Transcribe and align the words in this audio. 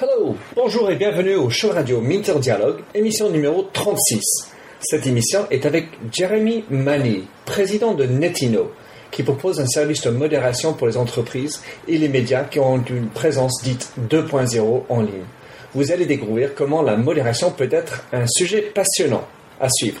Hello, 0.00 0.36
bonjour 0.54 0.92
et 0.92 0.94
bienvenue 0.94 1.34
au 1.34 1.50
show 1.50 1.70
radio 1.70 2.00
Minter 2.00 2.38
Dialogue, 2.38 2.82
émission 2.94 3.30
numéro 3.30 3.68
36. 3.72 4.20
Cette 4.78 5.08
émission 5.08 5.48
est 5.50 5.66
avec 5.66 5.88
Jeremy 6.12 6.62
Mani, 6.70 7.24
président 7.44 7.94
de 7.94 8.04
Netino, 8.04 8.70
qui 9.10 9.24
propose 9.24 9.58
un 9.58 9.66
service 9.66 10.02
de 10.02 10.10
modération 10.10 10.72
pour 10.72 10.86
les 10.86 10.96
entreprises 10.96 11.60
et 11.88 11.98
les 11.98 12.08
médias 12.08 12.44
qui 12.44 12.60
ont 12.60 12.80
une 12.88 13.08
présence 13.08 13.60
dite 13.64 13.90
2.0 14.08 14.82
en 14.88 15.00
ligne. 15.00 15.24
Vous 15.74 15.90
allez 15.90 16.06
découvrir 16.06 16.54
comment 16.54 16.82
la 16.82 16.96
modération 16.96 17.50
peut 17.50 17.68
être 17.68 18.04
un 18.12 18.28
sujet 18.28 18.62
passionnant 18.62 19.26
à 19.60 19.68
suivre. 19.68 20.00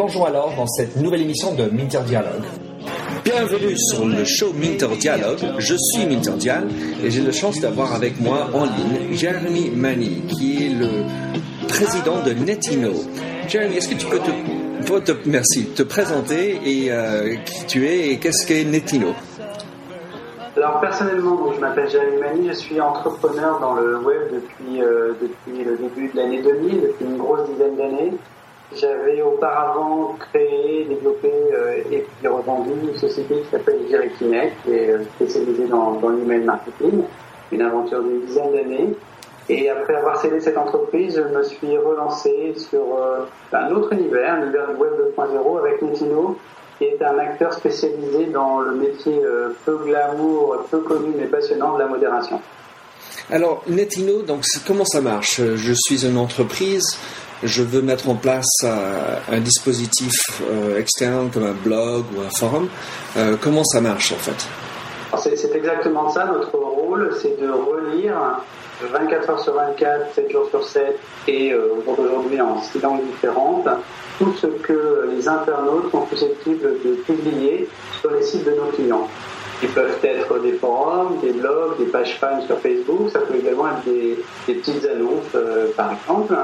Plongeons 0.00 0.24
alors 0.24 0.54
dans 0.56 0.66
cette 0.66 0.96
nouvelle 0.96 1.20
émission 1.20 1.52
de 1.54 1.64
Minter 1.64 2.00
Dialogue. 2.06 2.44
Bienvenue 3.22 3.76
sur 3.76 4.06
le 4.06 4.24
show 4.24 4.50
Minter 4.54 4.96
Dialogue. 4.98 5.40
Je 5.58 5.74
suis 5.76 6.06
Minter 6.06 6.30
Dial 6.38 6.68
et 7.04 7.10
j'ai 7.10 7.20
la 7.20 7.32
chance 7.32 7.60
d'avoir 7.60 7.94
avec 7.94 8.18
moi 8.18 8.48
en 8.54 8.64
ligne 8.64 9.12
Jeremy 9.12 9.68
Mani, 9.68 10.22
qui 10.26 10.64
est 10.64 10.70
le 10.70 10.88
président 11.68 12.22
de 12.22 12.30
Netino. 12.32 12.92
Jeremy, 13.46 13.76
est-ce 13.76 13.90
que 13.90 13.94
tu 13.96 14.06
peux 14.06 14.20
te, 14.20 14.86
toi, 14.86 15.02
te- 15.02 15.12
merci, 15.26 15.66
te 15.66 15.82
présenter 15.82 16.58
et 16.64 16.90
euh, 16.90 17.36
qui 17.44 17.66
tu 17.66 17.86
es 17.86 18.08
et 18.12 18.18
qu'est-ce 18.18 18.46
qu'est 18.46 18.64
Netino? 18.64 19.08
Alors 20.56 20.80
personnellement, 20.80 21.34
donc, 21.36 21.56
je 21.56 21.60
m'appelle 21.60 21.90
Jérémy 21.90 22.16
Mani, 22.22 22.48
je 22.48 22.54
suis 22.54 22.80
entrepreneur 22.80 23.60
dans 23.60 23.74
le 23.74 23.98
web 23.98 24.22
depuis, 24.32 24.80
euh, 24.80 25.12
depuis 25.20 25.62
le 25.62 25.76
début 25.76 26.08
de 26.08 26.16
l'année 26.16 26.40
2000, 26.42 26.80
depuis 26.80 27.04
une 27.04 27.18
grosse 27.18 27.46
dizaine 27.50 27.76
d'années. 27.76 28.12
J'avais 28.76 29.20
auparavant 29.20 30.16
créé, 30.30 30.84
développé 30.84 31.32
euh, 31.52 31.82
et 31.90 32.06
puis 32.06 32.28
revendu 32.28 32.70
une 32.70 32.96
société 32.96 33.40
qui 33.40 33.50
s'appelle 33.50 33.80
Jirikinet, 33.88 34.52
qui 34.62 34.72
est 34.72 34.90
euh, 34.90 35.02
spécialisée 35.16 35.66
dans, 35.66 35.94
dans 35.94 36.10
l'email 36.10 36.44
marketing, 36.44 37.02
une 37.50 37.62
aventure 37.62 38.00
d'une 38.00 38.20
dizaine 38.20 38.52
d'années. 38.52 38.94
Et 39.48 39.68
après 39.68 39.96
avoir 39.96 40.20
cédé 40.20 40.40
cette 40.40 40.56
entreprise, 40.56 41.16
je 41.16 41.36
me 41.36 41.42
suis 41.42 41.76
relancé 41.78 42.54
sur 42.56 42.94
euh, 42.94 43.24
un 43.52 43.72
autre 43.72 43.92
univers, 43.92 44.36
l'univers 44.36 44.68
du 44.68 44.76
web 44.76 44.92
2.0 45.18 45.58
avec 45.58 45.82
Netino, 45.82 46.38
qui 46.78 46.84
est 46.84 47.02
un 47.02 47.18
acteur 47.18 47.52
spécialisé 47.52 48.26
dans 48.26 48.60
le 48.60 48.76
métier 48.76 49.20
peu 49.66 49.78
glamour, 49.84 50.64
peu 50.70 50.78
connu 50.78 51.12
mais 51.18 51.26
passionnant 51.26 51.74
de 51.74 51.80
la 51.80 51.88
modération. 51.88 52.40
Alors, 53.32 53.62
Netino, 53.68 54.22
donc, 54.22 54.44
comment 54.66 54.84
ça 54.84 55.00
marche? 55.00 55.40
Je 55.40 55.72
suis 55.72 56.06
une 56.06 56.16
entreprise, 56.16 56.96
je 57.42 57.62
veux 57.62 57.82
mettre 57.82 58.08
en 58.08 58.14
place 58.14 58.46
euh, 58.64 59.16
un 59.30 59.40
dispositif 59.40 60.42
euh, 60.42 60.78
externe 60.78 61.30
comme 61.30 61.44
un 61.44 61.52
blog 61.52 62.04
ou 62.16 62.20
un 62.20 62.30
forum. 62.30 62.68
Euh, 63.16 63.36
comment 63.40 63.64
ça 63.64 63.80
marche 63.80 64.12
en 64.12 64.16
fait? 64.16 64.46
C'est 65.18 65.54
exactement 65.54 66.08
ça, 66.10 66.26
notre 66.26 66.56
rôle, 66.56 67.12
c'est 67.20 67.38
de 67.40 67.50
relire 67.50 68.14
24 68.80 69.30
heures 69.30 69.40
sur 69.40 69.54
24, 69.54 70.14
7 70.14 70.30
jours 70.30 70.48
sur 70.50 70.64
7 70.64 70.98
et 71.26 71.52
au 71.52 71.82
jour 71.82 71.96
d'aujourd'hui 71.96 72.40
en 72.40 72.62
six 72.62 72.80
langues 72.80 73.04
différentes, 73.04 73.68
tout 74.18 74.32
ce 74.40 74.46
que 74.46 75.10
les 75.12 75.28
internautes 75.28 75.90
sont 75.90 76.06
susceptibles 76.06 76.76
de 76.84 76.94
publier 77.02 77.68
sur 78.00 78.12
les 78.12 78.22
sites 78.22 78.44
de 78.44 78.52
nos 78.52 78.70
clients. 78.72 79.08
Ils 79.62 79.68
peuvent 79.70 79.98
être 80.02 80.38
des 80.38 80.52
forums, 80.52 81.18
des 81.20 81.32
blogs, 81.32 81.76
des 81.78 81.86
pages 81.86 82.16
fans 82.18 82.40
sur 82.46 82.58
Facebook, 82.60 83.10
ça 83.12 83.18
peut 83.18 83.34
également 83.34 83.66
être 83.68 83.84
des, 83.84 84.16
petites 84.46 84.86
annonces 84.86 85.36
par 85.76 85.92
exemple. 85.92 86.34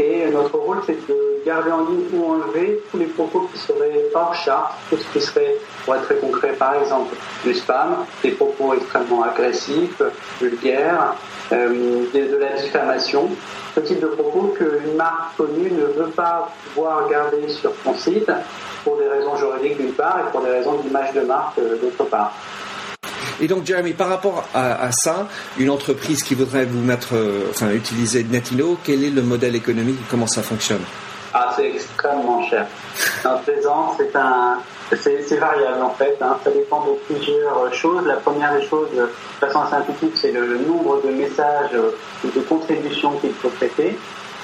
Et 0.00 0.30
notre 0.30 0.56
rôle, 0.56 0.78
c'est 0.86 1.06
de 1.06 1.42
garder 1.44 1.70
en 1.70 1.84
ligne 1.84 2.06
ou 2.14 2.32
enlever 2.32 2.82
tous 2.90 2.96
les 2.96 3.04
propos 3.04 3.50
qui 3.52 3.58
seraient 3.58 4.06
hors 4.14 4.34
charte, 4.34 4.72
tout 4.88 4.96
ce 4.96 5.12
qui 5.12 5.20
serait, 5.20 5.56
pour 5.84 5.94
être 5.94 6.04
très 6.04 6.16
concret, 6.16 6.52
par 6.52 6.74
exemple, 6.76 7.14
du 7.44 7.52
spam, 7.52 8.06
des 8.22 8.30
propos 8.30 8.72
extrêmement 8.72 9.24
agressifs, 9.24 10.00
vulgaires, 10.40 11.16
euh, 11.52 12.04
de, 12.14 12.36
la 12.38 12.54
diffamation, 12.62 13.28
ce 13.74 13.80
type 13.80 14.00
de 14.00 14.06
propos 14.06 14.54
qu'une 14.56 14.96
marque 14.96 15.36
connue 15.36 15.70
ne 15.70 16.02
veut 16.02 16.10
pas 16.10 16.50
pouvoir 16.72 17.06
garder 17.10 17.46
sur 17.48 17.72
son 17.84 17.94
site 17.94 18.30
pour 18.82 18.96
des 18.96 19.06
raisons 19.06 19.36
juridiques 19.36 19.76
d'une 19.76 19.92
part 19.92 20.18
et 20.20 20.30
pour 20.30 20.40
des 20.40 20.50
raisons 20.50 20.78
d'image 20.78 21.12
de 21.12 21.20
marque 21.20 21.58
euh, 21.58 21.76
d'autre 21.76 22.04
part. 22.04 22.32
Et 23.40 23.46
donc, 23.48 23.64
Jeremy, 23.64 23.92
par 23.92 24.08
rapport 24.08 24.44
à, 24.54 24.92
ça, 24.92 25.28
une 25.58 25.70
entreprise 25.70 26.22
qui 26.22 26.34
voudrait 26.34 26.66
vous 26.66 26.82
mettre, 26.82 27.14
euh, 27.14 27.48
enfin, 27.50 27.70
utiliser 27.70 28.22
Netino, 28.24 28.78
quel 28.84 29.02
est 29.02 29.10
le 29.10 29.22
modèle 29.22 29.56
économique? 29.56 29.98
Comment 30.10 30.26
ça 30.26 30.42
fonctionne? 30.42 30.82
Ah, 31.32 31.52
c'est 31.56 31.70
extrêmement 31.70 32.42
cher. 32.48 32.66
Un 33.24 33.36
plaisant, 33.36 33.94
c'est 33.96 34.14
un, 34.16 34.58
c'est, 34.96 35.36
variable 35.36 35.82
en 35.82 35.90
fait. 35.90 36.16
hein. 36.20 36.36
Ça 36.42 36.50
dépend 36.50 36.84
de 36.84 36.92
plusieurs 37.06 37.72
choses. 37.72 38.04
La 38.06 38.16
première 38.16 38.52
des 38.54 38.66
choses, 38.66 38.88
de 38.90 39.08
façon 39.38 39.60
synthétique, 39.70 40.12
c'est 40.16 40.32
le, 40.32 40.58
nombre 40.58 41.00
de 41.02 41.10
messages 41.10 41.70
ou 42.24 42.28
de 42.28 42.40
contributions 42.40 43.12
qu'il 43.18 43.32
faut 43.34 43.50
traiter. 43.50 43.96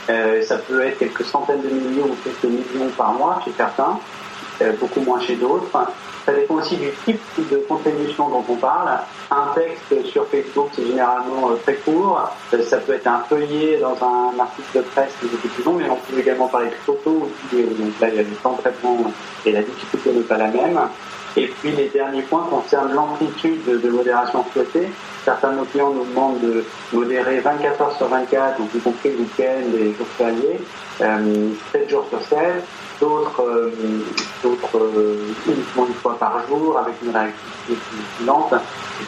Euh, 0.09 0.41
ça 0.43 0.59
peut 0.59 0.87
être 0.87 0.99
quelques 0.99 1.25
centaines 1.25 1.63
de 1.63 1.69
millions 1.69 2.05
ou 2.07 2.17
quelques 2.23 2.45
millions 2.45 2.89
par 2.97 3.13
mois 3.13 3.41
chez 3.45 3.51
certains, 3.57 3.99
beaucoup 4.81 5.01
moins 5.01 5.21
chez 5.21 5.37
d'autres. 5.37 5.71
Ça 6.27 6.33
dépend 6.33 6.55
aussi 6.55 6.77
du 6.77 6.91
type 7.05 7.21
de 7.39 7.59
contribution 7.69 8.29
dont 8.29 8.45
on 8.49 8.57
parle. 8.57 8.99
Un 9.31 9.55
texte 9.55 10.11
sur 10.11 10.27
Facebook, 10.27 10.71
c'est 10.75 10.85
généralement 10.85 11.51
euh, 11.51 11.55
très 11.63 11.77
court. 11.77 12.29
Euh, 12.53 12.63
Ça 12.65 12.79
peut 12.79 12.95
être 12.95 13.07
un 13.07 13.21
feuillet 13.29 13.79
dans 13.79 13.97
un 14.05 14.37
article 14.41 14.79
de 14.79 14.81
presse 14.81 15.13
qui 15.21 15.27
est 15.27 15.49
plus 15.49 15.63
long, 15.63 15.75
mais 15.75 15.89
on 15.89 15.95
peut 15.95 16.19
également 16.19 16.49
parler 16.49 16.71
de 16.71 16.75
photos 16.85 17.15
ou 17.15 17.29
vidéos. 17.49 17.75
Donc 17.75 17.93
là, 18.01 18.09
il 18.09 18.17
y 18.17 18.19
a 18.19 18.23
le 18.23 18.29
temps 18.43 18.55
de 18.55 18.61
traitement 18.61 18.99
et 19.45 19.53
la 19.53 19.63
difficulté 19.63 20.11
n'est 20.13 20.23
pas 20.23 20.37
la 20.37 20.49
même. 20.49 20.81
Et 21.37 21.47
puis 21.47 21.71
les 21.71 21.89
derniers 21.89 22.23
points 22.23 22.47
concernent 22.51 22.93
l'amplitude 22.93 23.65
de, 23.67 23.91
modération 23.91 24.45
souhaitée. 24.53 24.89
Certains 25.25 25.53
de 25.53 25.59
nos 25.59 25.65
clients 25.65 25.91
nous 25.91 26.07
demandent 26.07 26.41
de 26.41 26.65
modérer 26.93 27.41
24 27.41 27.81
heures 27.83 27.97
sur 27.97 28.09
24, 28.09 28.59
donc 28.59 28.69
y 28.75 28.79
compris 28.79 29.11
week-end 29.11 29.77
et 29.79 29.93
jours 29.93 30.07
fériés, 30.17 30.59
euh, 31.03 31.49
7 31.73 31.91
jours 31.91 32.07
sur 32.09 32.23
7. 32.23 32.39
D'autres, 33.01 33.43
euh, 33.43 33.71
euh, 34.75 35.17
uniquement 35.47 35.87
une 35.87 35.95
fois 35.95 36.19
par 36.19 36.47
jour 36.49 36.79
avec 36.79 36.95
une 37.03 37.11
réactivité 37.11 37.75
plus 37.91 38.27
lente. 38.27 38.55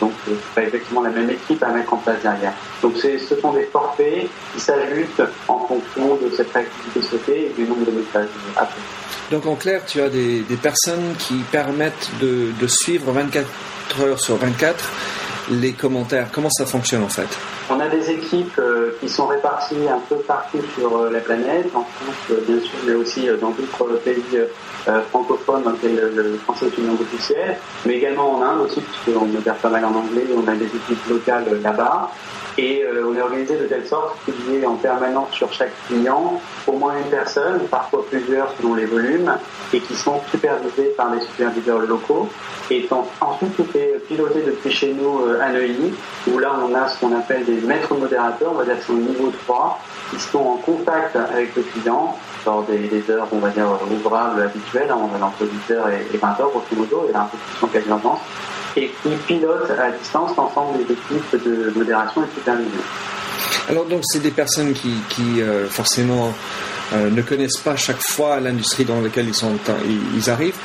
Donc, 0.00 0.12
euh, 0.28 0.32
c'est 0.34 0.54
pas 0.54 0.69
effectivement 0.69 1.03
la 1.03 1.10
même 1.10 1.31
équipe 1.31 1.62
à 1.62 1.69
mettre 1.69 1.94
en 1.94 1.97
place 1.97 2.21
derrière. 2.22 2.53
Donc, 2.82 2.97
ce 2.97 3.37
sont 3.41 3.53
des 3.53 3.65
forfaits 3.65 4.28
qui 4.53 4.60
s'ajustent 4.60 5.22
en 5.49 5.60
fonction 5.60 6.16
de 6.16 6.31
cette 6.37 6.53
réactivité 6.53 7.03
souhaitée 7.03 7.47
et 7.47 7.53
du 7.56 7.69
nombre 7.69 7.87
de 7.87 7.93
messages 7.93 8.28
appelés. 8.56 8.82
Donc, 9.31 9.47
en 9.47 9.56
clair, 9.56 9.82
tu 9.87 10.00
as 10.00 10.09
des, 10.09 10.41
des 10.41 10.56
personnes 10.56 11.15
qui 11.19 11.37
permettent 11.50 12.10
de, 12.20 12.53
de 12.60 12.66
suivre 12.66 13.12
24 13.12 13.47
heures 14.00 14.20
sur 14.20 14.37
24 14.37 14.93
les 15.50 15.72
commentaires. 15.72 16.28
Comment 16.32 16.50
ça 16.50 16.66
fonctionne 16.66 17.03
en 17.03 17.09
fait? 17.09 17.28
On 17.71 17.81
a 17.81 17.89
des 17.89 18.11
équipes 18.11 18.59
euh, 18.59 18.93
qui 18.99 19.09
sont 19.11 19.27
réparties 19.27 19.89
un 19.91 19.99
peu 20.09 20.17
partout 20.17 20.61
sur 20.75 20.97
euh, 20.97 21.11
la 21.11 21.21
planète, 21.21 21.67
en 21.75 21.84
France 21.84 22.17
euh, 22.31 22.41
bien 22.47 22.61
sûr, 22.61 22.79
mais 22.87 22.95
aussi 22.95 23.27
dans 23.41 23.51
d'autres 23.51 24.01
pays 24.03 24.39
francophones 25.11 25.65
dans 25.65 25.73
lesquels 25.73 26.11
le, 26.15 26.38
français 26.38 26.67
est 26.67 26.79
une 26.79 26.87
langue 26.87 27.03
officielle, 27.03 27.59
mais 27.85 27.97
également 27.97 28.37
en 28.37 28.43
Inde 28.43 28.61
aussi, 28.62 28.81
puisqu'on 28.81 29.26
modère 29.26 29.56
pas 29.56 29.69
mal 29.69 29.85
en 29.85 29.94
anglais, 29.94 30.25
on 30.35 30.49
a 30.49 30.55
des 30.55 30.65
équipes 30.65 31.09
locales 31.11 31.61
là-bas. 31.62 32.11
Et 32.58 32.82
euh, 32.82 33.06
on 33.08 33.14
est 33.16 33.22
organisé 33.22 33.56
de 33.56 33.66
telle 33.66 33.87
sorte 33.87 34.16
qu'il 34.25 34.34
y 34.52 34.56
ait 34.56 34.66
en 34.66 34.75
permanence 34.75 35.31
sur 35.31 35.52
chaque 35.52 35.70
client 35.87 36.40
au 36.66 36.72
moins 36.72 36.94
une 36.99 37.08
personne, 37.08 37.60
parfois 37.70 38.05
plusieurs 38.10 38.52
selon 38.58 38.75
les 38.75 38.84
volumes, 38.84 39.32
et 39.72 39.78
qui 39.81 39.94
sont 39.94 40.20
supervisés 40.31 40.93
par 40.96 41.10
des 41.12 41.20
superviseurs 41.20 41.78
locaux. 41.78 42.28
Et 42.70 42.87
en- 42.90 43.06
ensuite, 43.20 43.55
tout 43.56 43.66
est 43.76 44.00
piloté 44.08 44.43
depuis 44.44 44.70
chez 44.72 44.93
nous 44.93 45.20
euh, 45.25 45.40
à 45.40 45.50
Neuilly, 45.50 45.94
où 46.26 46.38
là 46.38 46.50
on 46.69 46.75
a 46.75 46.88
ce 46.88 46.99
qu'on 46.99 47.16
appelle 47.16 47.44
des 47.44 47.60
maîtres 47.60 47.94
modérateurs, 47.94 48.50
on 48.52 48.56
va 48.58 48.64
dire 48.64 48.76
que 48.78 48.84
c'est 48.87 48.93
au 48.93 48.96
niveau 48.96 49.32
3, 49.46 49.78
qui 50.11 50.19
sont 50.19 50.38
en 50.40 50.56
contact 50.56 51.14
avec 51.14 51.54
le 51.54 51.62
client 51.62 52.16
lors 52.44 52.62
des, 52.64 53.11
heures, 53.11 53.28
on 53.31 53.38
va 53.38 53.50
dire, 53.50 53.66
ouvrables 53.93 54.43
habituelles, 54.43 54.90
hein, 54.90 54.99
entre 55.22 55.44
10 55.69 55.75
heures 55.75 55.88
et, 55.90 56.06
et 56.12 56.16
20 56.19 56.28
heures, 56.40 56.50
grosso 56.50 56.66
modo, 56.76 57.08
y 57.12 57.14
a 57.14 57.20
un 57.20 57.28
peu 57.31 57.37
en 58.06 58.19
et 58.78 58.90
qui 59.02 59.10
pilotent 59.26 59.70
à 59.70 59.90
distance 59.90 60.36
l'ensemble 60.36 60.78
des 60.78 60.92
équipes 60.92 61.44
de 61.44 61.72
modération 61.76 62.22
et 62.22 62.26
de 62.26 62.32
supervision. 62.32 62.80
Alors 63.69 63.84
donc 63.84 64.00
c'est 64.04 64.20
des 64.20 64.30
personnes 64.30 64.72
qui, 64.72 64.94
qui, 65.10 65.42
euh, 65.42 65.66
forcément 65.69 66.32
ne 66.94 67.20
connaissent 67.20 67.58
pas 67.58 67.76
chaque 67.76 68.00
fois 68.00 68.40
l'industrie 68.40 68.86
dans 68.86 69.02
laquelle 69.02 69.28
ils, 69.28 69.34
sont, 69.34 69.52
ils 70.16 70.30
arrivent 70.30 70.56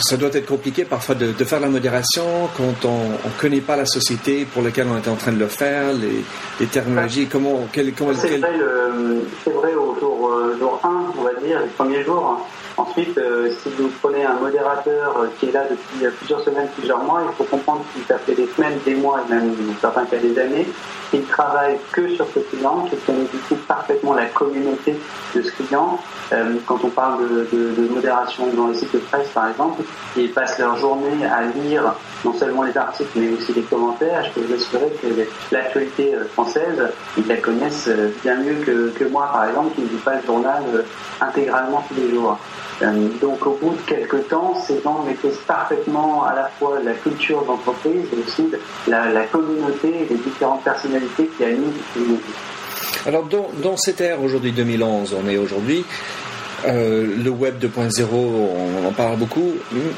ça 0.00 0.16
doit 0.16 0.30
être 0.32 0.46
compliqué 0.46 0.84
parfois 0.84 1.14
de, 1.14 1.32
faire 1.44 1.60
la 1.60 1.68
modération 1.68 2.48
quand 2.56 2.84
on 2.84 3.10
ne 3.10 3.40
connaît 3.40 3.60
pas 3.60 3.76
la 3.76 3.86
société 3.86 4.44
pour 4.44 4.62
laquelle 4.62 4.86
on 4.88 4.96
est 4.96 5.08
en 5.08 5.16
train 5.16 5.32
de 5.32 5.38
le 5.38 5.46
faire, 5.46 5.92
les, 5.92 6.24
les 6.60 6.66
technologies, 6.66 7.26
comment... 7.26 7.66
Quel, 7.72 7.92
comment 7.92 8.12
c'est, 8.14 8.38
vrai, 8.38 8.58
vrai, 9.46 9.74
au 9.74 9.96
jour, 9.98 10.30
euh, 10.32 10.56
jour 10.58 10.80
1, 10.82 11.12
on 11.18 11.22
va 11.22 11.34
dire, 11.34 11.60
les 11.60 11.68
premiers 11.68 12.04
jours. 12.04 12.46
Ensuite, 12.78 13.18
euh, 13.18 13.50
si 13.60 13.70
vous 13.70 13.90
prenez 14.00 14.24
un 14.24 14.34
modérateur 14.34 15.16
euh, 15.18 15.26
qui 15.38 15.48
est 15.48 15.52
là 15.52 15.64
depuis 15.68 16.06
plusieurs 16.16 16.40
semaines, 16.42 16.68
plusieurs 16.76 17.02
mois, 17.02 17.22
il 17.28 17.34
faut 17.34 17.42
comprendre 17.42 17.82
qu'il 17.92 18.14
a 18.14 18.18
fait 18.18 18.36
des 18.36 18.46
semaines, 18.46 18.78
des 18.84 18.94
mois 18.94 19.24
même 19.28 19.52
certains 19.80 20.04
cas 20.04 20.18
des 20.18 20.38
années, 20.38 20.68
qu'il 21.10 21.24
travaille 21.24 21.76
que 21.90 22.08
sur 22.14 22.28
ce 22.32 22.38
client, 22.38 22.86
qu'il 22.88 23.00
connaît 23.00 23.24
du 23.24 23.38
coup 23.48 23.56
parfaitement 23.66 24.14
la 24.14 24.26
communauté 24.26 24.94
de 25.34 25.42
ce 25.42 25.50
client. 25.50 25.98
quand 26.66 26.78
on 26.84 26.90
parle 26.90 27.26
de, 27.50 27.88
modération 27.90 28.46
dans 28.54 28.68
les 28.68 28.74
sites 28.74 28.92
de 28.92 28.98
presse, 28.98 29.28
par 29.28 29.48
exemple, 29.48 29.82
ils 30.16 30.30
passent 30.30 30.58
leur 30.58 30.76
journée 30.76 31.26
à 31.26 31.42
lire 31.42 31.94
non 32.24 32.34
seulement 32.34 32.62
les 32.62 32.76
articles, 32.76 33.10
mais 33.16 33.30
aussi 33.30 33.52
les 33.54 33.62
commentaires. 33.62 34.24
Je 34.24 34.30
peux 34.32 34.46
vous 34.46 34.54
assurer 34.54 34.92
que 35.02 35.08
l'actualité 35.50 36.12
française, 36.34 36.80
ils 37.16 37.26
la 37.26 37.38
connaissent 37.38 37.90
bien 38.22 38.36
mieux 38.36 38.62
que, 38.64 38.90
que 38.90 39.04
moi, 39.04 39.30
par 39.32 39.48
exemple, 39.48 39.74
qui 39.74 39.80
ne 39.80 39.88
lis 39.88 40.04
pas 40.04 40.16
le 40.16 40.26
journal 40.26 40.62
intégralement 41.20 41.82
tous 41.88 41.94
les 41.94 42.10
jours. 42.10 42.38
Donc 42.80 43.44
au 43.44 43.58
bout 43.60 43.74
de 43.74 43.80
quelques 43.86 44.28
temps, 44.28 44.54
ces 44.66 44.80
gens 44.82 45.02
maîtrisent 45.02 45.40
parfaitement 45.46 46.24
à 46.24 46.34
la 46.34 46.48
fois 46.58 46.78
la 46.82 46.92
culture 46.94 47.44
d'entreprise 47.44 48.04
et 48.12 48.20
aussi 48.24 48.44
la, 48.86 49.24
communauté 49.32 49.88
et 49.88 50.06
les 50.08 50.18
différentes 50.18 50.62
personnalités 50.62 51.28
qui 51.36 51.44
animent 51.44 51.72
cette 51.72 52.02
communauté. 52.02 52.32
Alors 53.06 53.28
dans, 53.62 53.76
cette 53.76 54.00
ère 54.00 54.22
aujourd'hui 54.22 54.52
2011, 54.52 55.16
on 55.20 55.28
est 55.28 55.36
aujourd'hui, 55.36 55.84
euh, 56.66 57.16
le 57.22 57.30
web 57.30 57.58
2.0, 57.60 58.04
on 58.12 58.86
en 58.86 58.92
parle 58.92 59.16
beaucoup, 59.16 59.54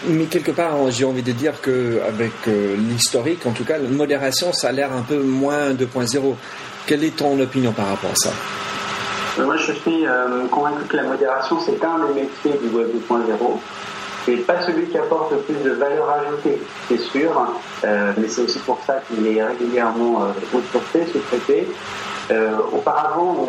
mais 0.08 0.24
quelque 0.24 0.50
part, 0.50 0.90
j'ai 0.90 1.04
envie 1.04 1.22
de 1.22 1.32
dire 1.32 1.60
que 1.60 2.00
avec 2.06 2.32
euh, 2.48 2.76
l'historique, 2.76 3.44
en 3.46 3.52
tout 3.52 3.64
cas, 3.64 3.78
la 3.78 3.88
modération, 3.88 4.52
ça 4.52 4.68
a 4.68 4.72
l'air 4.72 4.92
un 4.92 5.02
peu 5.02 5.18
moins 5.18 5.72
2.0. 5.72 6.34
Quelle 6.86 7.04
est 7.04 7.16
ton 7.16 7.38
opinion 7.40 7.72
par 7.72 7.88
rapport 7.88 8.10
à 8.10 8.16
ça? 8.16 8.30
Moi, 9.38 9.56
je 9.56 9.72
suis 9.72 10.06
euh, 10.06 10.46
convaincu 10.48 10.84
que 10.88 10.96
la 10.96 11.04
modération, 11.04 11.58
c'est 11.60 11.82
un 11.84 11.98
des 12.06 12.22
métiers 12.22 12.60
du 12.62 12.74
Web 12.74 12.88
2.0. 13.08 13.60
C'est 14.26 14.36
pas 14.36 14.60
celui 14.62 14.86
qui 14.86 14.98
apporte 14.98 15.32
le 15.32 15.38
plus 15.38 15.54
de 15.64 15.70
valeur 15.70 16.10
ajoutée, 16.10 16.60
c'est 16.88 16.98
sûr, 16.98 17.30
euh, 17.84 18.12
mais 18.18 18.28
c'est 18.28 18.42
aussi 18.42 18.58
pour 18.58 18.78
ça 18.86 19.00
qu'il 19.06 19.26
est 19.26 19.42
régulièrement 19.42 20.24
euh, 20.24 20.58
sous-traité. 20.92 21.68
Auparavant, 22.72 23.46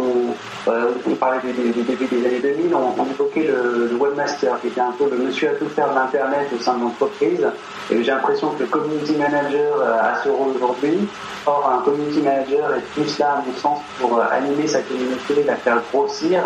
on, 0.67 1.15
parlait 1.15 1.39
du, 1.53 1.81
début 1.83 2.05
des 2.05 2.25
années 2.25 2.39
2000, 2.39 2.75
on, 2.75 3.05
évoquait 3.05 3.47
le, 3.47 3.95
webmaster, 3.95 4.59
qui 4.61 4.67
était 4.67 4.81
un 4.81 4.91
peu 4.91 5.09
le 5.09 5.17
monsieur 5.17 5.49
à 5.49 5.53
tout 5.53 5.67
faire 5.69 5.89
de 5.89 5.95
l'Internet 5.95 6.47
au 6.55 6.61
sein 6.61 6.75
de 6.75 6.81
l'entreprise. 6.83 7.45
Et 7.91 8.03
j'ai 8.03 8.11
l'impression 8.11 8.49
que 8.51 8.63
le 8.63 8.69
community 8.69 9.15
manager 9.17 9.81
a 9.81 10.23
ce 10.23 10.29
rôle 10.29 10.55
aujourd'hui. 10.55 11.07
Or, 11.45 11.79
un 11.79 11.83
community 11.83 12.21
manager 12.21 12.75
est 12.75 12.81
plus 12.93 13.17
là, 13.17 13.33
à 13.33 13.43
mon 13.45 13.53
sens, 13.55 13.79
pour 13.99 14.19
euh, 14.19 14.23
animer 14.31 14.67
sa 14.67 14.81
communauté, 14.81 15.43
la 15.43 15.55
faire 15.55 15.81
grossir, 15.91 16.39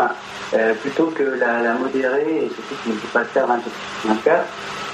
euh, 0.54 0.74
plutôt 0.76 1.08
que 1.08 1.24
la, 1.24 1.74
modérer, 1.74 2.46
et 2.46 2.50
surtout 2.54 2.76
qu'il 2.84 2.94
ne 2.94 2.98
peut 2.98 3.08
pas 3.12 3.20
le 3.20 3.26
faire 3.26 3.46
24 3.48 4.46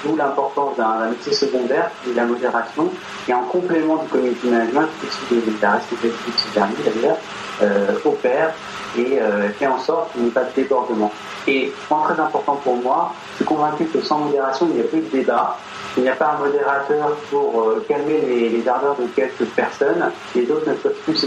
D'où 0.03 0.15
l'importance 0.15 0.77
d'un 0.77 1.09
métier 1.09 1.33
secondaire, 1.33 1.92
qui 2.03 2.12
est 2.12 2.13
la 2.15 2.25
modération, 2.25 2.89
qui 3.25 3.33
en 3.33 3.44
complément 3.44 3.98
du 3.98 4.07
community 4.09 4.48
management, 4.48 4.88
responsabilité 5.01 5.51
de 5.51 6.38
ce 6.38 6.53
dernier 6.53 6.75
d'ailleurs, 6.86 7.18
euh, 7.62 7.95
opère 8.06 8.53
et 8.98 9.19
fait 9.57 9.68
en 9.68 9.80
sorte 9.80 10.12
qu'il 10.12 10.24
n'y 10.24 10.27
ait 10.27 10.31
pas 10.31 10.44
de 10.44 10.51
débordement. 10.56 11.12
Et 11.48 11.71
point 11.88 12.03
très 12.03 12.19
important 12.21 12.56
pour 12.56 12.75
moi, 12.77 13.13
je 13.31 13.36
suis 13.38 13.45
convaincu 13.45 13.86
que 13.86 14.01
sans 14.01 14.19
modération, 14.19 14.68
il 14.69 14.75
n'y 14.75 14.81
a 14.81 14.83
plus 14.83 15.00
de 15.00 15.09
débat, 15.09 15.57
il 15.97 16.03
n'y 16.03 16.09
a 16.09 16.15
pas 16.15 16.38
un 16.38 16.45
modérateur 16.45 17.15
pour 17.29 17.61
euh, 17.61 17.85
calmer 17.88 18.21
les, 18.21 18.67
ardeurs 18.67 18.95
de 18.95 19.07
quelques 19.15 19.45
personnes, 19.55 20.11
les 20.35 20.49
autres 20.49 20.69
ne 20.69 20.75
peuvent 20.75 20.95
plus 21.03 21.25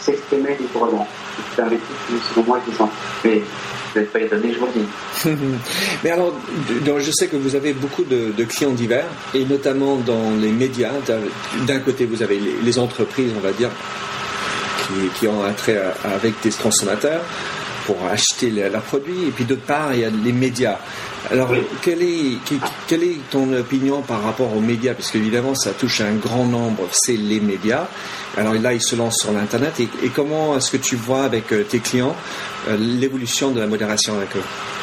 s'exprimer 0.00 0.56
librement. 0.60 1.06
C'est 1.54 1.62
un 1.62 1.66
métier 1.66 1.80
qui, 2.06 2.14
selon 2.32 2.46
moi, 2.46 2.58
est 2.58 2.84
Mais 3.24 3.42
je 3.94 4.00
vais 4.00 4.06
pas 4.06 4.20
étonné, 4.20 4.52
je 4.52 4.58
vous 4.58 4.68
dis. 4.68 5.28
Mais 6.04 6.10
alors, 6.10 6.32
je 6.98 7.10
sais 7.10 7.26
que 7.26 7.36
vous 7.36 7.56
avez 7.56 7.72
beaucoup 7.72 8.04
de, 8.04 8.44
clients 8.44 8.72
divers, 8.72 9.06
et 9.34 9.44
notamment 9.44 9.96
dans 9.96 10.30
les 10.40 10.52
médias. 10.52 10.92
D'un 11.66 11.80
côté, 11.80 12.06
vous 12.06 12.22
avez 12.22 12.38
les, 12.62 12.78
entreprises, 12.78 13.32
on 13.36 13.40
va 13.40 13.52
dire, 13.52 13.70
qui, 15.18 15.26
ont 15.26 15.42
un 15.44 15.52
trait 15.52 15.82
avec 16.04 16.34
des 16.42 16.50
transformateurs 16.50 17.22
pour 17.86 17.96
acheter 18.10 18.50
leurs 18.50 18.82
produits, 18.82 19.28
et 19.28 19.30
puis 19.30 19.44
d'autre 19.44 19.62
part, 19.62 19.94
il 19.94 20.00
y 20.00 20.04
a 20.04 20.10
les 20.10 20.32
médias. 20.32 20.78
Alors, 21.30 21.50
quelle, 21.82 22.02
est, 22.02 22.38
quelle 22.86 23.04
est 23.04 23.18
ton 23.30 23.52
opinion 23.52 24.02
par 24.02 24.22
rapport 24.22 24.54
aux 24.54 24.60
médias? 24.60 24.94
Parce 24.94 25.10
qu'évidemment, 25.10 25.54
ça 25.54 25.70
touche 25.70 26.00
un 26.00 26.14
grand 26.14 26.44
nombre, 26.44 26.88
c'est 26.92 27.16
les 27.16 27.40
médias. 27.40 27.86
Alors 28.36 28.54
là, 28.54 28.74
ils 28.74 28.82
se 28.82 28.96
lancent 28.96 29.20
sur 29.20 29.32
l'Internet. 29.32 29.80
Et, 29.80 30.08
comment 30.08 30.56
est-ce 30.56 30.70
que 30.70 30.76
tu 30.76 30.96
vois 30.96 31.24
avec 31.24 31.52
euh, 31.52 31.62
tes 31.62 31.78
clients 31.78 32.14
euh, 32.68 32.76
l'évolution 32.76 33.52
de 33.52 33.60
la 33.60 33.66
modération 33.66 34.16
avec 34.16 34.36
eux? 34.36 34.75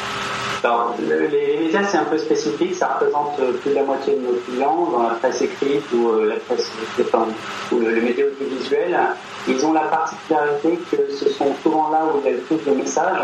Alors, 0.64 0.94
les 0.98 1.58
médias, 1.58 1.84
c'est 1.84 1.98
un 1.98 2.04
peu 2.04 2.18
spécifique. 2.18 2.74
Ça 2.74 2.98
représente 2.98 3.38
euh, 3.40 3.52
plus 3.52 3.70
de 3.70 3.74
la 3.74 3.82
moitié 3.82 4.16
de 4.16 4.20
nos 4.20 4.38
clients 4.40 4.88
dans 4.92 5.02
la 5.02 5.14
presse 5.14 5.42
écrite 5.42 5.84
ou 5.92 6.12
la 6.22 6.36
presse 6.36 6.70
ou 7.72 7.80
le, 7.80 8.00
média 8.00 8.24
audiovisuel. 8.24 8.98
Ils 9.46 9.64
ont 9.66 9.72
la 9.72 9.82
particularité 9.82 10.78
que 10.90 11.10
ce 11.12 11.28
sont 11.30 11.54
souvent 11.62 11.90
là 11.90 12.04
où 12.06 12.20
il 12.20 12.24
y 12.24 12.28
a 12.28 12.36
le 12.36 12.42
plus 12.42 12.56
de 12.64 12.70
messages. 12.70 13.20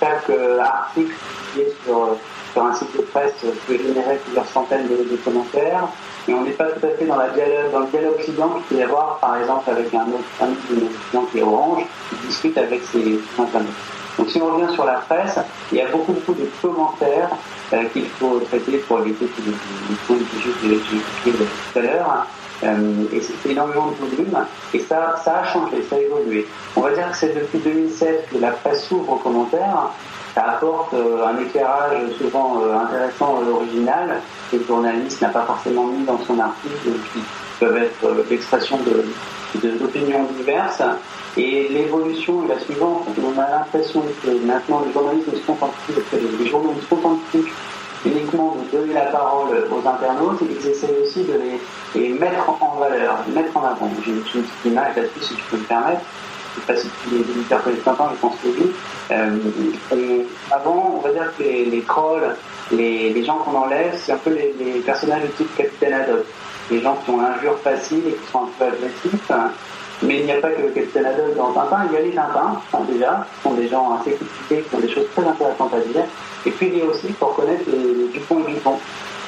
Chaque 0.00 0.30
article 0.60 1.14
qui 1.54 1.60
est 1.62 1.74
sur 1.84 2.16
sur 2.56 2.64
un 2.64 2.72
site 2.72 2.96
de 2.96 3.02
presse 3.02 3.34
peut 3.66 3.76
générer 3.76 4.16
plusieurs 4.24 4.46
centaines 4.46 4.88
de, 4.88 5.16
commentaires. 5.16 5.88
Et 6.26 6.32
on 6.32 6.40
n'est 6.40 6.52
pas 6.52 6.64
tout 6.64 6.86
à 6.86 6.88
fait 6.88 7.04
dans, 7.04 7.18
le 7.18 7.86
dialogue 7.90 8.16
client 8.16 8.48
qu'il 8.48 8.62
peut 8.62 8.74
y 8.76 8.82
avoir, 8.82 9.18
par 9.18 9.36
exemple, 9.36 9.68
avec 9.70 9.92
un 9.92 10.06
autre 10.06 10.56
clients 11.10 11.26
qui 11.30 11.38
est 11.38 11.42
Orange, 11.42 11.84
qui 12.08 12.26
discute 12.26 12.56
avec 12.56 12.82
ses 12.84 13.20
internautes. 13.38 13.95
Donc 14.18 14.30
si 14.30 14.40
on 14.40 14.54
revient 14.54 14.72
sur 14.72 14.84
la 14.84 14.94
presse, 14.94 15.38
il 15.72 15.78
y 15.78 15.80
a 15.80 15.88
beaucoup, 15.88 16.12
de 16.12 16.48
commentaires 16.62 17.30
euh, 17.72 17.84
qu'il 17.92 18.06
faut 18.06 18.40
traiter 18.40 18.78
pour 18.78 19.00
éviter 19.00 19.26
tous 19.26 19.42
les 19.44 19.96
points 20.06 20.16
que 20.16 20.68
j'ai 20.68 20.76
expliqué 20.76 21.38
tout 21.38 21.78
à 21.78 21.82
l'heure. 21.82 22.26
Euh, 22.64 23.04
et 23.12 23.20
c'est 23.20 23.50
énormément 23.50 23.88
de 23.88 24.06
volume. 24.06 24.38
Et 24.72 24.80
ça, 24.80 25.20
ça 25.22 25.40
a 25.40 25.44
changé, 25.44 25.82
ça 25.90 25.96
a 25.96 25.98
évolué. 25.98 26.46
On 26.74 26.80
va 26.80 26.92
dire 26.92 27.10
que 27.10 27.16
c'est 27.16 27.34
depuis 27.34 27.58
2007 27.58 28.28
que 28.32 28.38
la 28.38 28.52
presse 28.52 28.86
s'ouvre 28.86 29.12
aux 29.12 29.16
commentaires 29.16 29.90
ça 30.36 30.50
apporte 30.50 30.92
euh, 30.92 31.26
un 31.26 31.38
éclairage 31.38 32.12
souvent 32.18 32.60
euh, 32.60 32.78
intéressant 32.78 33.40
original 33.50 34.20
que 34.52 34.56
le 34.58 34.64
journaliste 34.64 35.22
n'a 35.22 35.30
pas 35.30 35.46
forcément 35.46 35.86
mis 35.86 36.04
dans 36.04 36.18
son 36.26 36.38
article, 36.38 36.90
peuvent 37.58 37.76
être 37.76 38.24
l'expression 38.30 38.78
d'opinions 39.54 40.26
diverses. 40.36 40.82
Et 41.36 41.68
l'évolution 41.68 42.44
est 42.44 42.48
la 42.48 42.60
suivante. 42.60 43.06
On 43.22 43.38
a 43.38 43.50
l'impression 43.50 44.02
que 44.22 44.30
maintenant 44.46 44.82
les 44.86 44.92
journalistes 44.92 45.28
ne 45.32 45.36
se 45.38 46.38
les 46.40 46.48
journaux 46.48 46.72
ne 46.74 46.80
se 46.80 46.86
contentent 46.86 47.20
uniquement 48.06 48.56
de 48.56 48.76
donner 48.76 48.94
la 48.94 49.06
parole 49.06 49.48
aux 49.70 49.88
internautes, 49.88 50.40
ils 50.42 50.68
essaient 50.68 50.94
aussi 51.02 51.24
de 51.24 51.34
les, 51.94 52.08
mettre 52.10 52.48
en 52.48 52.76
valeur, 52.78 53.18
de 53.26 53.34
mettre 53.34 53.56
en 53.56 53.64
avant. 53.64 53.90
J'ai 54.04 54.12
une 54.12 54.20
petite 54.20 54.64
image 54.64 54.96
là-dessus, 54.96 55.20
si 55.20 55.34
je 55.34 55.50
peux 55.50 55.56
me 55.56 55.64
permettre 55.64 56.02
je 56.56 56.72
ne 56.72 56.78
sais 56.78 56.88
pas 56.88 56.90
si 57.04 57.14
les 57.14 57.20
éditeurs 57.20 57.62
connaissent 57.62 57.84
temps, 57.84 57.96
je 57.98 58.20
pense 58.20 58.34
que 58.36 58.48
oui. 58.48 58.72
Euh, 59.10 60.22
avant, 60.50 60.94
on 60.96 61.00
va 61.00 61.12
dire 61.12 61.30
que 61.36 61.42
les, 61.42 61.82
trolls, 61.86 62.34
les, 62.72 63.24
gens 63.24 63.36
qu'on 63.36 63.56
enlève, 63.56 63.94
c'est 63.96 64.12
un 64.12 64.16
peu 64.16 64.30
les, 64.30 64.80
personnages 64.80 65.22
de 65.22 65.28
type 65.28 65.54
Capitaine 65.56 65.92
Haddock. 65.92 66.24
Les 66.70 66.80
gens 66.80 66.96
qui 67.04 67.10
ont 67.10 67.20
l'injure 67.20 67.58
facile 67.58 68.02
et 68.08 68.12
qui 68.12 68.32
sont 68.32 68.44
un 68.44 68.48
peu 68.58 68.64
agressifs. 68.64 69.32
Mais 70.02 70.18
il 70.20 70.26
n'y 70.26 70.32
a 70.32 70.40
pas 70.40 70.50
que 70.50 70.60
le 70.60 70.68
Capitaine 70.68 71.06
Haddock 71.06 71.36
dans 71.36 71.52
Tintin, 71.52 71.86
il 71.88 71.94
y 71.94 71.96
a 71.96 72.00
les 72.02 72.10
Tintins, 72.10 72.60
déjà, 72.86 73.26
qui 73.34 73.48
sont 73.48 73.54
des 73.54 73.68
gens 73.68 73.96
assez 73.98 74.12
critiqués, 74.12 74.62
qui 74.68 74.74
ont 74.76 74.80
des 74.80 74.92
choses 74.92 75.06
très 75.14 75.26
intéressantes 75.26 75.72
à 75.72 75.80
dire. 75.80 76.04
Et 76.44 76.50
puis 76.50 76.66
il 76.68 76.78
y 76.78 76.82
a 76.82 76.84
aussi, 76.84 77.08
pour 77.14 77.34
connaître, 77.34 77.64
les, 77.66 78.08
Dupont 78.12 78.40
et 78.46 78.52
Dupont, 78.52 78.78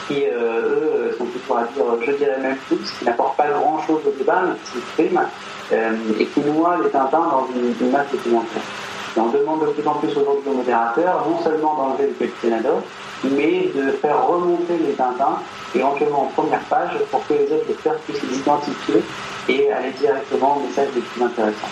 qui, 0.07 0.25
euh, 0.27 1.11
eux, 1.11 1.17
sont 1.17 1.25
plutôt 1.25 1.55
à 1.55 1.63
dire, 1.75 1.85
je 2.07 2.13
dirais 2.13 2.39
même 2.41 2.57
plus, 2.67 2.77
qui 2.77 3.05
n'apportent 3.05 3.37
pas 3.37 3.49
grand-chose 3.49 4.01
au 4.07 4.11
débat, 4.11 4.43
mais 4.47 4.55
qui 4.65 4.73
s'expriment 4.73 5.27
euh, 5.73 5.97
et 6.19 6.27
qui 6.27 6.41
noie 6.41 6.79
les 6.83 6.91
Tintins 6.91 7.19
dans 7.31 7.49
une, 7.55 7.91
masse 7.91 8.11
documentaire. 8.13 8.63
Et 9.17 9.21
on 9.21 9.29
demande 9.29 9.61
de 9.63 9.67
plus 9.73 9.87
en 9.87 9.95
plus 9.95 10.11
aujourd'hui 10.11 10.51
aux 10.51 10.55
modérateurs 10.55 11.27
non 11.29 11.43
seulement 11.43 11.75
d'enlever 11.75 12.09
le 12.09 12.27
petit 12.27 12.53
Haddock, 12.53 12.85
mais 13.25 13.71
de 13.75 13.91
faire 13.93 14.27
remonter 14.27 14.79
les 14.79 14.93
Tintins, 14.93 15.39
éventuellement 15.75 16.25
en 16.25 16.27
première 16.27 16.63
page, 16.65 16.91
pour 17.11 17.27
que 17.27 17.35
les 17.35 17.53
autres 17.53 17.69
lecteurs 17.69 17.99
puissent 18.01 18.23
les 18.31 18.39
identifier 18.39 19.03
et 19.49 19.73
aller 19.73 19.93
directement 19.99 20.59
au 20.59 20.67
message 20.67 20.89
les 20.95 21.01
plus 21.01 21.23
intéressants. 21.23 21.69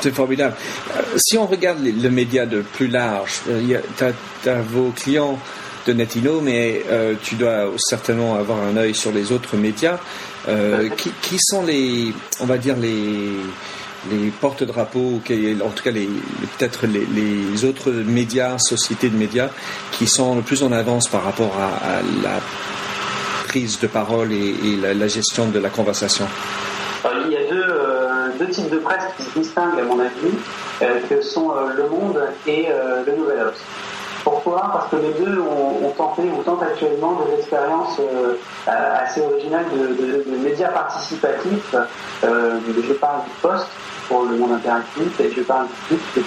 C'est 0.00 0.14
formidable. 0.14 0.54
Euh, 0.96 1.02
si 1.16 1.36
on 1.36 1.46
regarde 1.46 1.80
le 1.80 2.08
média 2.10 2.46
de 2.46 2.62
plus 2.62 2.86
large, 2.86 3.40
euh, 3.48 3.80
tu 3.96 4.48
as, 4.48 4.62
vos 4.62 4.90
clients 4.90 5.38
de 5.86 5.92
Netino, 5.92 6.40
mais 6.42 6.82
tu 7.22 7.36
dois 7.36 7.70
certainement 7.78 8.34
avoir 8.34 8.58
un 8.58 8.76
œil 8.76 8.94
sur 8.94 9.10
les 9.10 9.32
autres 9.32 9.56
médias. 9.56 9.98
Euh, 10.48 10.88
qui, 10.96 11.36
sont 11.38 11.62
les, 11.64 12.14
on 12.40 12.46
va 12.46 12.56
dire 12.56 12.76
les, 12.76 13.32
les 14.10 14.30
porte-drapeaux, 14.30 15.20
en 15.64 15.70
tout 15.70 15.82
cas 15.82 15.90
les, 15.90 16.06
peut-être 16.58 16.86
les, 16.86 17.64
autres 17.64 17.90
médias, 17.90 18.58
sociétés 18.58 19.08
de 19.08 19.16
médias, 19.16 19.48
qui 19.92 20.06
sont 20.06 20.36
le 20.36 20.42
plus 20.42 20.62
en 20.62 20.72
avance 20.72 21.08
par 21.08 21.24
rapport 21.24 21.52
à, 21.58 22.00
la 22.22 22.40
prise 23.46 23.80
de 23.80 23.86
parole 23.86 24.32
et, 24.32 24.54
la, 24.94 25.08
gestion 25.08 25.48
de 25.48 25.58
la 25.58 25.70
conversation 25.70 26.26
Il 27.26 27.32
y 27.32 27.36
a 27.36 27.40
euh, 27.40 28.28
deux, 28.38 28.48
types 28.48 28.70
de 28.70 28.78
presse 28.78 29.04
qui 29.16 29.22
se 29.24 29.38
distinguent, 29.38 29.80
à 29.80 29.84
mon 29.84 29.98
avis, 29.98 30.34
euh, 30.82 31.00
que 31.08 31.22
sont 31.22 31.50
euh, 31.50 31.74
Le 31.76 31.88
Monde 31.88 32.20
et 32.46 32.68
le 33.06 33.16
Nouvel 33.16 33.40
Obs. 33.48 33.60
Pourquoi? 34.24 34.70
Parce 34.72 34.90
que 34.90 34.96
les 34.96 35.12
deux 35.14 35.40
ont, 35.40 35.90
tenté 35.96 36.22
ou 36.22 36.42
tentent 36.42 36.62
actuellement 36.62 37.18
des 37.24 37.40
expériences 37.40 37.98
euh, 37.98 38.34
assez 38.66 39.22
originales 39.22 39.64
de, 39.72 40.24
médias 40.36 40.68
participatifs. 40.68 41.74
Euh, 42.24 42.60
je 42.66 42.92
parle 42.92 43.24
du 43.24 43.30
Poste 43.40 43.68
pour 44.08 44.24
le 44.24 44.36
monde 44.36 44.52
interactif 44.52 45.20
et 45.20 45.30
je 45.30 45.42
parle 45.42 45.66
du 45.90 45.96
PIC 45.96 46.24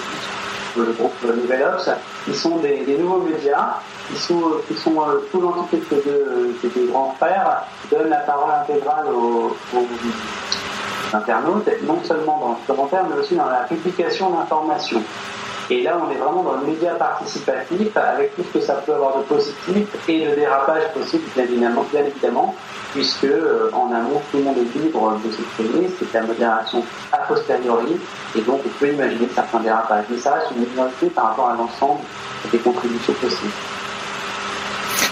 pour 0.73 0.83
le 0.83 0.91
groupe 0.93 1.13
Nouvel 1.23 1.63
Ops. 1.63 1.89
Ils 2.27 2.35
sont 2.35 2.57
des, 2.57 2.85
nouveaux 2.97 3.21
médias 3.21 3.79
qui 4.07 4.17
sont, 4.17 4.41
qui 4.67 4.75
sont 4.75 5.01
euh, 5.01 5.27
tout 5.31 5.41
l'entité 5.41 5.77
de 5.91 6.53
deux, 6.63 6.87
grands 6.91 7.15
frères, 7.17 7.63
donnent 7.89 8.09
la 8.09 8.17
parole 8.17 8.51
intégrale 8.51 9.07
aux, 9.13 9.55
aux 9.75 9.87
internautes, 11.13 11.69
non 11.83 11.99
seulement 12.03 12.39
dans 12.39 12.49
le 12.49 12.73
commentaire, 12.73 13.05
mais 13.09 13.19
aussi 13.19 13.35
dans 13.35 13.49
la 13.49 13.63
publication 13.63 14.29
d'informations. 14.29 15.03
Et 15.71 15.83
là, 15.83 15.97
on 16.05 16.11
est 16.11 16.17
vraiment 16.17 16.43
dans 16.43 16.57
le 16.57 16.67
média 16.67 16.95
participatif, 16.95 17.95
avec 17.95 18.35
tout 18.35 18.43
ce 18.43 18.59
que 18.59 18.65
ça 18.65 18.73
peut 18.85 18.93
avoir 18.93 19.17
de 19.19 19.23
positif 19.23 19.87
et 20.09 20.25
de 20.25 20.35
dérapage 20.35 20.83
possible, 20.93 21.23
bien 21.33 21.45
évidemment, 21.45 22.53
puisque 22.91 23.23
euh, 23.23 23.69
en 23.71 23.89
amont, 23.93 24.21
tout 24.29 24.39
le 24.39 24.43
monde 24.43 24.57
est 24.57 24.77
libre 24.77 25.17
de 25.23 25.31
s'exprimer, 25.31 25.89
c'est 25.97 26.13
la 26.13 26.25
modération 26.25 26.83
a 27.13 27.19
posteriori, 27.19 27.97
et 28.35 28.41
donc 28.41 28.59
on 28.65 28.69
peut 28.79 28.91
imaginer 28.91 29.29
certains 29.33 29.61
dérapages. 29.61 30.03
Mais 30.09 30.17
ça 30.17 30.33
reste 30.33 30.51
une 30.51 30.69
minorité 30.69 31.05
par 31.07 31.27
rapport 31.27 31.47
à 31.47 31.55
l'ensemble 31.55 32.01
des 32.51 32.57
contributions 32.57 33.13
possibles. 33.13 33.53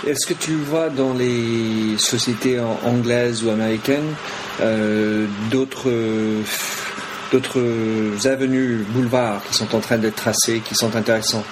Est-ce 0.05 0.27
que 0.27 0.33
tu 0.33 0.55
vois 0.55 0.89
dans 0.89 1.13
les 1.13 1.97
sociétés 1.97 2.59
anglaises 2.85 3.45
ou 3.45 3.49
américaines 3.49 4.13
euh, 4.59 5.25
d'autres 5.51 5.89
d'autres 7.31 8.27
avenues, 8.27 8.85
boulevards 8.89 9.41
qui 9.47 9.53
sont 9.53 9.75
en 9.75 9.79
train 9.79 9.97
d'être 9.97 10.15
tracés, 10.15 10.61
qui 10.65 10.75
sont 10.75 10.95
intéressants 10.95 11.43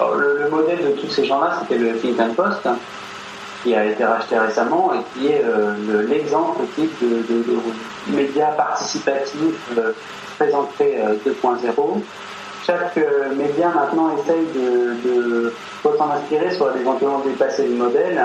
le, 0.00 0.48
modèle 0.50 0.84
de 0.84 1.00
tous 1.00 1.10
ces 1.10 1.24
gens-là, 1.24 1.58
c'était 1.60 1.78
le 1.78 1.90
Huffington 1.90 2.34
Post, 2.34 2.66
hein, 2.66 2.76
qui 3.62 3.74
a 3.74 3.84
été 3.84 4.04
racheté 4.04 4.38
récemment 4.38 4.92
et 4.94 4.98
qui 5.14 5.28
est 5.28 5.42
euh, 5.44 6.02
l'exemple 6.08 6.62
type 6.74 6.92
de, 7.02 7.22
de, 7.28 7.58
médias 8.08 8.52
participatifs 8.52 9.70
euh, 9.78 9.92
présentés 10.38 10.98
2.0. 11.26 11.28
Euh, 11.28 12.00
Chaque 12.66 12.96
média 13.36 13.70
maintenant 13.74 14.16
essaye 14.16 14.46
de, 14.54 14.94
de 15.04 15.52
s'en 15.82 16.10
inspirer, 16.10 16.50
soit 16.54 16.72
d'éventuellement 16.72 17.20
dépasser 17.20 17.66
le 17.68 17.74
modèle, 17.74 18.18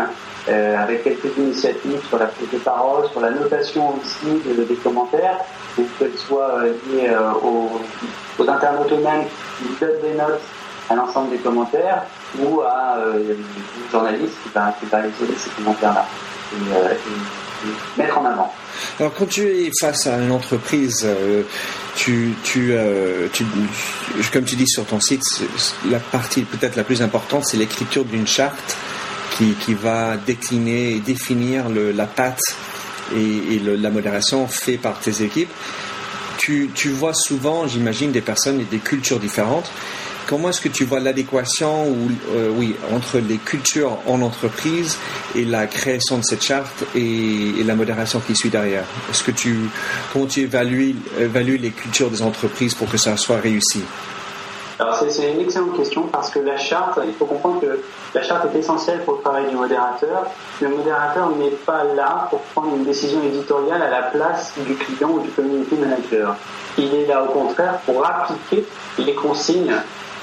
avec 0.48 1.04
quelques 1.04 1.38
initiatives 1.38 2.02
sur 2.08 2.18
la 2.18 2.26
prise 2.28 2.50
de 2.52 2.58
parole, 2.58 3.08
sur 3.12 3.22
la 3.22 3.32
notation 3.32 3.96
aussi 3.96 4.42
des 4.46 4.76
commentaires, 4.76 5.40
qu'elle 5.98 6.18
soit 6.18 6.60
euh, 6.60 6.74
liée 6.92 7.10
euh, 7.10 7.32
aux, 7.44 8.50
internautes 8.50 8.92
eux-mêmes 8.92 9.26
qui 9.58 9.68
donnent 9.80 10.02
des 10.02 10.18
notes 10.18 10.42
à 10.90 10.96
l'ensemble 10.96 11.32
des 11.32 11.38
commentaires 11.38 12.04
ou 12.40 12.62
à 12.62 12.98
euh, 12.98 13.36
journaliste 13.92 14.34
qui 14.44 14.50
va, 14.54 14.74
qui 14.80 14.86
va 14.88 15.00
isoler 15.00 15.38
ces 15.38 15.50
commentaires-là 15.52 16.06
et, 16.54 18.00
mettre 18.00 18.18
en 18.18 18.26
avant. 18.26 18.54
Alors 19.00 19.14
quand 19.14 19.28
tu 19.28 19.42
es 19.42 19.70
face 19.78 20.08
à 20.08 20.18
une 20.18 20.32
entreprise, 20.32 21.06
tu, 21.98 22.34
tu, 22.42 22.74
tu, 23.34 23.46
comme 24.32 24.46
tu 24.46 24.56
dis 24.56 24.66
sur 24.66 24.86
ton 24.86 25.02
site, 25.02 25.22
la 25.92 26.00
partie 26.00 26.44
peut-être 26.44 26.78
la 26.78 26.86
plus 26.86 27.02
importante, 27.02 27.44
c'est 27.46 27.58
l'écriture 27.58 28.06
d'une 28.06 28.26
charte 28.26 28.78
qui, 29.40 29.54
qui, 29.54 29.74
va 29.74 30.18
décliner 30.18 30.96
et 30.96 31.00
définir 31.00 31.70
le, 31.70 31.94
la 31.94 32.06
patte 32.06 32.42
et, 33.16 33.60
la 33.64 33.90
modération 33.90 34.48
fait 34.48 34.78
par 34.78 35.00
tes 35.00 35.24
équipes. 35.24 35.50
Tu, 36.38 36.70
tu 36.76 36.90
vois 36.90 37.14
souvent, 37.14 37.68
j'imagine, 37.68 38.12
des 38.12 38.22
personnes 38.22 38.60
et 38.60 38.66
des 38.66 38.80
cultures 38.80 39.20
différentes. 39.20 39.72
Comment 40.28 40.50
est-ce 40.50 40.62
que 40.62 40.70
tu 40.70 40.86
vois 40.86 41.00
l'adéquation 41.00 41.88
ou, 41.88 42.12
euh, 42.36 42.52
oui, 42.56 42.76
entre 42.94 43.18
les 43.18 43.38
cultures 43.38 43.98
en 44.06 44.22
entreprise 44.22 44.98
et 45.36 45.44
la 45.44 45.66
création 45.66 46.20
de 46.20 46.24
cette 46.24 46.44
charte 46.44 46.84
et, 46.94 47.64
la 47.66 47.76
modération 47.76 48.20
qui 48.20 48.36
suit 48.36 48.50
derrière? 48.50 48.84
Est-ce 49.10 49.24
que 49.24 49.32
tu, 49.32 49.58
comment 50.14 50.28
tu 50.28 50.42
évalues, 50.42 50.96
évalues 51.20 51.58
les 51.58 51.72
cultures 51.72 52.12
des 52.12 52.22
entreprises 52.22 52.76
pour 52.76 52.90
que 52.90 52.98
ça 52.98 53.18
soit 53.18 53.40
réussi? 53.40 53.82
Alors 54.80 54.96
c'est 54.96 55.34
une 55.34 55.42
excellente 55.42 55.76
question 55.76 56.04
parce 56.04 56.30
que 56.30 56.40
la 56.40 56.56
charte, 56.56 56.98
il 57.06 57.14
faut 57.14 57.26
comprendre 57.26 57.60
que 57.60 57.82
la 58.16 58.24
charte 58.24 58.46
est 58.46 58.58
essentielle 58.58 59.04
pour 59.04 59.16
le 59.16 59.22
travail 59.22 59.50
du 59.50 59.56
modérateur. 59.58 60.26
Le 60.62 60.70
modérateur 60.70 61.30
n'est 61.32 61.50
pas 61.50 61.84
là 61.84 62.28
pour 62.30 62.40
prendre 62.40 62.74
une 62.78 62.86
décision 62.86 63.22
éditoriale 63.22 63.82
à 63.82 63.90
la 63.90 64.04
place 64.04 64.54
du 64.66 64.76
client 64.76 65.10
ou 65.10 65.20
du 65.20 65.30
community 65.32 65.76
manager. 65.76 66.34
Il 66.78 66.96
est 66.96 67.08
là 67.08 67.24
au 67.24 67.28
contraire 67.28 67.80
pour 67.86 68.06
appliquer 68.06 68.66
les 69.00 69.14
consignes 69.16 69.76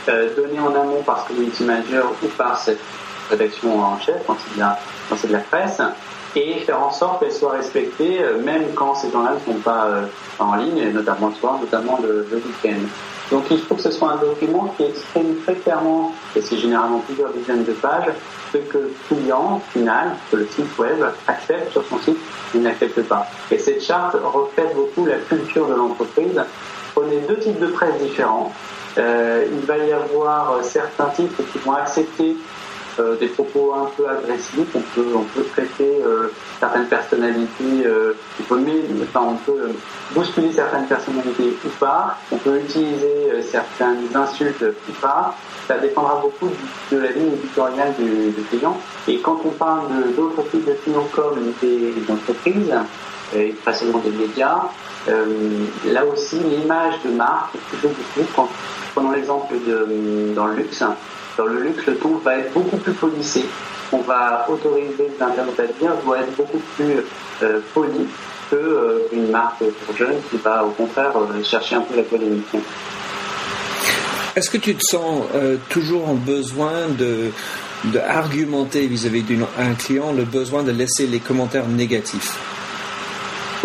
euh, 0.09 0.35
données 0.35 0.61
en 0.61 0.75
amont 0.75 1.03
par 1.03 1.23
ce 1.23 1.29
community 1.29 1.63
manager 1.63 2.11
ou 2.23 2.27
par 2.29 2.59
cette 2.59 2.81
rédaction 3.29 3.79
en 3.79 4.01
chef 4.01 4.17
quand 4.27 4.37
c'est 4.39 5.29
de, 5.29 5.33
la 5.33 5.41
presse 5.41 5.83
et 6.35 6.61
faire 6.61 6.83
en 6.83 6.93
sorte 6.93 7.21
qu'elles 7.21 7.33
soient 7.33 7.53
respectées 7.53 8.23
euh, 8.23 8.41
même 8.43 8.73
quand 8.75 8.95
ces 8.95 9.11
gens-là 9.11 9.33
ne 9.35 9.53
sont 9.53 9.61
pas 9.61 9.87
euh, 9.87 10.07
en 10.39 10.55
ligne, 10.55 10.93
notamment 10.93 11.29
le 11.29 11.35
soir, 11.35 11.59
notamment 11.61 11.99
le 12.03 12.27
week-end. 12.33 12.87
Donc 13.31 13.45
il 13.51 13.59
faut 13.59 13.75
que 13.75 13.83
ce 13.83 13.91
soit 13.91 14.13
un 14.13 14.17
document 14.17 14.73
qui 14.77 14.85
exprime 14.85 15.37
très 15.45 15.55
clairement, 15.55 16.15
et 16.37 16.41
c'est 16.41 16.57
généralement 16.57 17.01
plusieurs 17.01 17.33
dizaines 17.33 17.65
de 17.65 17.73
pages, 17.73 18.13
ce 18.53 18.59
que 18.59 18.79
le 18.79 18.95
client 19.09 19.61
final, 19.73 20.17
que 20.31 20.37
le 20.37 20.47
site 20.47 20.79
web 20.79 21.05
accepte 21.27 21.73
sur 21.73 21.85
son 21.87 21.99
site 21.99 22.19
ou 22.55 22.59
n'accepte 22.59 23.03
pas. 23.03 23.27
Et 23.51 23.59
cette 23.59 23.83
charte 23.83 24.17
reflète 24.23 24.75
beaucoup 24.75 25.07
la 25.07 25.17
culture 25.17 25.67
de 25.67 25.75
l'entreprise. 25.75 26.41
Prenez 26.95 27.19
deux 27.29 27.39
types 27.39 27.59
de 27.59 27.67
presse 27.67 28.01
différents. 28.01 28.53
Euh, 28.99 29.45
il 29.53 29.67
va 29.67 29.77
y 29.77 29.93
avoir 29.93 30.65
certains 30.65 31.09
types 31.09 31.37
qui 31.53 31.59
vont 31.59 31.73
accepter 31.73 32.37
euh, 32.99 33.17
des 33.17 33.27
propos 33.27 33.75
un 33.75 33.91
peu 33.97 34.09
agressifs. 34.09 34.75
On 34.75 34.81
peut, 34.81 35.13
on 35.15 35.25
peut 35.25 35.45
traiter 35.53 36.01
euh, 36.03 36.29
certaines 36.59 36.87
personnalités, 36.87 37.85
euh, 37.85 38.15
on, 38.41 38.43
peut, 38.45 38.63
enfin, 39.03 39.27
on 39.33 39.35
peut 39.35 39.71
bousculer 40.13 40.51
certaines 40.53 40.87
personnalités 40.87 41.57
ou 41.65 41.69
pas. 41.79 42.17
On 42.33 42.37
peut 42.39 42.59
utiliser 42.59 43.43
certaines 43.43 44.09
insultes 44.15 44.65
ou 44.89 44.93
pas. 45.01 45.35
Ça 45.69 45.79
dépendra 45.79 46.21
beaucoup 46.23 46.51
de 46.91 46.97
la 46.97 47.11
ligne 47.11 47.33
éditoriale 47.35 47.93
du, 47.99 48.33
client. 48.51 48.79
Et 49.09 49.19
quand 49.19 49.41
on 49.45 49.51
parle 49.51 49.89
d'autres 50.17 50.43
types 50.51 50.65
de 50.65 50.73
clients 50.73 51.09
comme 51.13 51.53
des, 51.61 51.93
entreprises, 52.09 52.75
et 53.35 53.53
facilement 53.65 53.99
des 53.99 54.11
médias, 54.11 54.63
là 55.09 56.05
aussi 56.07 56.39
l'image 56.39 56.95
de 57.05 57.11
marque 57.11 57.57
joue 57.83 57.89
beaucoup. 57.89 58.29
Quand, 58.37 58.49
prenons 58.95 59.11
l'exemple 59.11 59.55
dans 60.35 60.47
le 60.47 60.55
luxe, 60.55 60.85
dans 61.37 61.47
le 61.47 61.63
luxe, 61.63 61.87
le 61.87 61.97
ton 61.97 62.19
va 62.19 62.39
être 62.39 62.53
beaucoup 62.53 62.77
plus 62.77 62.93
policé. 62.93 63.45
On 63.93 63.99
va 63.99 64.47
autoriser 64.49 65.11
dire 65.19 65.93
doit 66.05 66.19
être 66.19 66.37
beaucoup 66.37 66.61
plus 66.77 67.05
euh, 67.43 67.61
poli 67.75 68.07
qu'une 68.49 68.59
euh, 68.59 69.31
marque 69.31 69.59
pour 69.59 69.97
jeunes 69.97 70.17
qui 70.31 70.37
va 70.39 70.65
au 70.65 70.71
contraire 70.71 71.13
euh, 71.17 71.43
chercher 71.43 71.77
un 71.77 71.83
peu 71.83 71.97
la 71.97 72.03
polémique. 72.03 72.45
Est-ce 74.35 74.51
que 74.51 74.59
tu 74.59 74.75
te 74.75 74.83
sens 74.83 75.25
toujours 75.71 76.09
en 76.09 76.15
besoin 76.15 76.89
de 76.99 77.31
d'argumenter 77.85 78.87
vis-à-vis 78.87 79.23
d'un 79.23 79.75
client 79.75 80.13
le 80.13 80.25
besoin 80.25 80.63
de 80.63 80.73
laisser 80.73 81.07
les 81.07 81.21
commentaires 81.21 81.69
négatifs? 81.69 82.37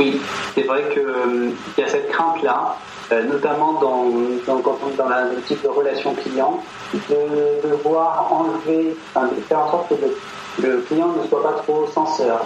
Oui, 0.01 0.19
c'est 0.55 0.63
vrai 0.63 0.83
qu'il 0.91 1.53
y 1.77 1.83
a 1.83 1.87
cette 1.87 2.09
crainte-là 2.09 2.75
euh, 3.11 3.23
notamment 3.23 3.73
dans, 3.73 4.05
dans, 4.47 4.59
dans 4.61 5.09
le 5.35 5.41
type 5.41 5.61
de 5.61 5.67
relation 5.67 6.15
client, 6.15 6.63
de 6.93 7.69
devoir 7.69 8.31
enlever, 8.31 8.95
enfin, 9.13 9.27
de 9.27 9.41
faire 9.41 9.59
en 9.59 9.69
sorte 9.69 9.89
que 9.89 10.65
le, 10.65 10.77
client 10.87 11.09
ne 11.09 11.27
soit 11.27 11.43
pas 11.43 11.61
trop 11.61 11.85
censeur 11.93 12.45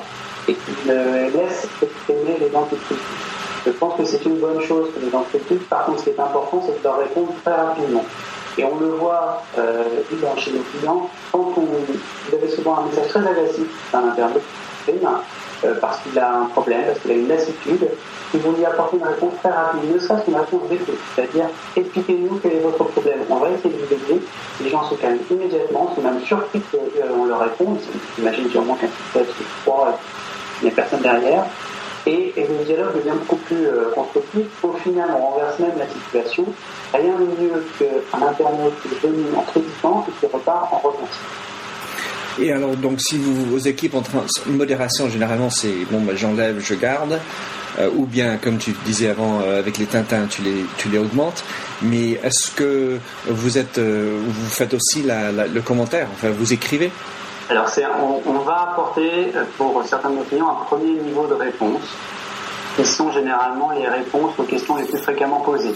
et 0.49 0.53
qu'il 0.53 0.91
laisse 0.91 1.67
exprimer 1.81 2.37
les 2.39 2.51
gens 2.51 2.67
Je 3.65 3.71
pense 3.71 3.95
que 3.95 4.03
c'est 4.03 4.25
une 4.25 4.39
bonne 4.39 4.59
chose 4.61 4.89
que 4.93 5.05
les 5.05 5.11
gens 5.11 5.23
Par 5.69 5.85
contre, 5.85 5.99
ce 5.99 6.03
qui 6.05 6.09
est 6.09 6.19
important, 6.19 6.61
c'est 6.65 6.77
de 6.77 6.83
leur 6.83 6.97
répondre 6.97 7.31
très 7.43 7.55
rapidement. 7.55 8.03
Et 8.57 8.65
on 8.65 8.77
le 8.79 8.87
voit 8.87 9.43
euh, 9.57 9.83
chez 10.37 10.51
nos 10.51 10.61
clients, 10.61 11.09
quand 11.31 11.53
on, 11.55 11.61
vous 11.61 12.35
avez 12.35 12.49
souvent 12.49 12.79
un 12.79 12.85
message 12.87 13.07
très 13.09 13.25
agressif 13.25 13.67
d'un 13.93 14.09
internaute, 14.09 14.41
euh, 14.89 14.93
parce 15.81 15.99
qu'il 16.01 16.17
a 16.19 16.39
un 16.39 16.45
problème, 16.45 16.83
parce 16.87 16.99
qu'il 16.99 17.11
a 17.11 17.13
une 17.15 17.27
lassitude, 17.27 17.87
si 18.31 18.37
vous 18.37 18.51
lui 18.53 18.65
apportez 18.65 18.97
une 18.97 19.03
réponse 19.03 19.33
très 19.41 19.51
rapide, 19.51 19.93
ne 19.93 19.99
serait-ce 19.99 20.25
qu'une 20.25 20.35
réponse 20.35 20.69
d'écoute, 20.69 20.99
c'est-à-dire 21.15 21.45
expliquez-nous 21.75 22.39
quel 22.41 22.53
est 22.53 22.59
votre 22.59 22.83
problème, 22.83 23.19
on 23.29 23.37
va 23.37 23.49
essayer 23.49 23.73
de 23.73 23.79
vous 23.79 23.93
aider, 23.93 24.21
les 24.61 24.69
gens 24.69 24.83
se 24.89 24.95
calment 24.95 25.19
immédiatement, 25.29 25.91
sont 25.95 26.01
même 26.01 26.21
surpris 26.21 26.61
qu'on 26.71 27.25
leur 27.25 27.39
réponde, 27.39 27.77
ils 28.17 28.23
imaginent 28.23 28.49
sûrement 28.49 28.75
qu'un 28.75 28.87
web 29.15 29.25
c'est 29.37 29.45
froid, 29.63 29.97
il 30.61 30.65
n'y 30.65 30.71
a 30.71 30.75
personne 30.75 31.01
derrière, 31.01 31.45
et, 32.07 32.33
le 32.37 32.63
dialogue 32.65 32.95
devient 32.95 33.17
beaucoup 33.19 33.37
plus 33.37 33.67
euh, 33.67 33.91
constructif. 33.95 34.45
Au 34.63 34.73
final, 34.73 35.09
on 35.17 35.25
renverse 35.25 35.57
même 35.59 35.77
la 35.77 35.87
situation. 35.87 36.45
Rien 36.93 37.15
de 37.15 37.25
mieux 37.25 37.65
qu'un 37.79 38.21
internaute 38.21 38.73
qui 38.81 38.89
est 38.89 39.09
venu 39.09 39.23
en 39.35 39.41
critiquant 39.41 40.05
et 40.07 40.11
qui 40.19 40.31
repart 40.31 40.71
en 40.71 40.77
repenti. 40.77 41.17
Et 42.39 42.51
alors, 42.51 42.75
donc, 42.75 42.99
si 42.99 43.17
vous, 43.17 43.45
vos 43.45 43.57
équipes 43.57 43.95
en 43.95 44.01
train, 44.01 44.25
modération, 44.47 45.09
généralement, 45.09 45.49
c'est 45.49 45.85
bon, 45.89 46.01
bah, 46.01 46.13
j'enlève, 46.15 46.59
je 46.59 46.73
garde, 46.73 47.19
euh, 47.79 47.89
ou 47.95 48.05
bien, 48.05 48.37
comme 48.37 48.57
tu 48.57 48.73
disais 48.85 49.09
avant, 49.09 49.39
euh, 49.41 49.59
avec 49.59 49.77
les 49.77 49.85
Tintins, 49.85 50.27
tu 50.29 50.41
les, 50.41 50.65
tu 50.77 50.89
les 50.89 50.97
augmentes. 50.97 51.43
Mais 51.81 52.11
est-ce 52.23 52.51
que 52.51 52.99
vous 53.27 53.57
êtes, 53.57 53.79
vous 53.79 54.49
faites 54.49 54.73
aussi 54.73 55.03
le 55.03 55.61
commentaire, 55.61 56.07
enfin, 56.13 56.29
vous 56.29 56.53
écrivez? 56.53 56.91
Alors, 57.49 57.69
on, 58.01 58.29
on, 58.29 58.39
va 58.39 58.71
apporter 58.71 59.31
pour 59.57 59.83
certains 59.85 60.09
de 60.09 60.15
nos 60.15 60.23
clients 60.23 60.49
un 60.49 60.65
premier 60.65 60.93
niveau 60.99 61.27
de 61.27 61.35
réponse, 61.35 61.83
qui 62.75 62.85
sont 62.85 63.11
généralement 63.11 63.71
les 63.71 63.87
réponses 63.87 64.33
aux 64.37 64.43
questions 64.43 64.75
les 64.75 64.85
plus 64.85 64.97
fréquemment 64.97 65.39
posées. 65.41 65.75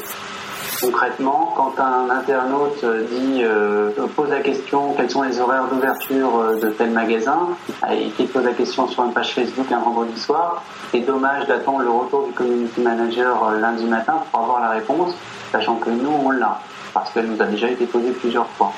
Concrètement, 0.81 1.53
quand 1.57 1.77
un 1.77 2.09
internaute 2.09 2.85
dit, 3.11 3.41
euh, 3.43 3.91
pose 4.15 4.29
la 4.29 4.39
question 4.39 4.93
quels 4.93 5.09
sont 5.09 5.23
les 5.23 5.39
horaires 5.41 5.67
d'ouverture 5.67 6.39
euh, 6.39 6.59
de 6.59 6.69
tel 6.69 6.91
magasin, 6.91 7.49
et 7.91 8.07
qu'il 8.11 8.27
pose 8.27 8.45
la 8.45 8.53
question 8.53 8.87
sur 8.87 9.03
une 9.03 9.11
page 9.11 9.33
Facebook 9.33 9.69
un 9.73 9.79
vendredi 9.79 10.17
soir, 10.17 10.63
c'est 10.91 11.01
dommage 11.01 11.47
d'attendre 11.47 11.79
le 11.79 11.89
retour 11.89 12.27
du 12.27 12.31
community 12.31 12.79
manager 12.79 13.43
euh, 13.43 13.59
lundi 13.59 13.83
matin 13.85 14.23
pour 14.31 14.41
avoir 14.41 14.61
la 14.61 14.69
réponse, 14.69 15.13
sachant 15.51 15.75
que 15.75 15.89
nous, 15.89 16.11
on 16.25 16.31
l'a, 16.31 16.59
parce 16.93 17.11
qu'elle 17.11 17.27
nous 17.27 17.41
a 17.41 17.45
déjà 17.45 17.69
été 17.69 17.85
posée 17.85 18.11
plusieurs 18.11 18.47
fois. 18.51 18.71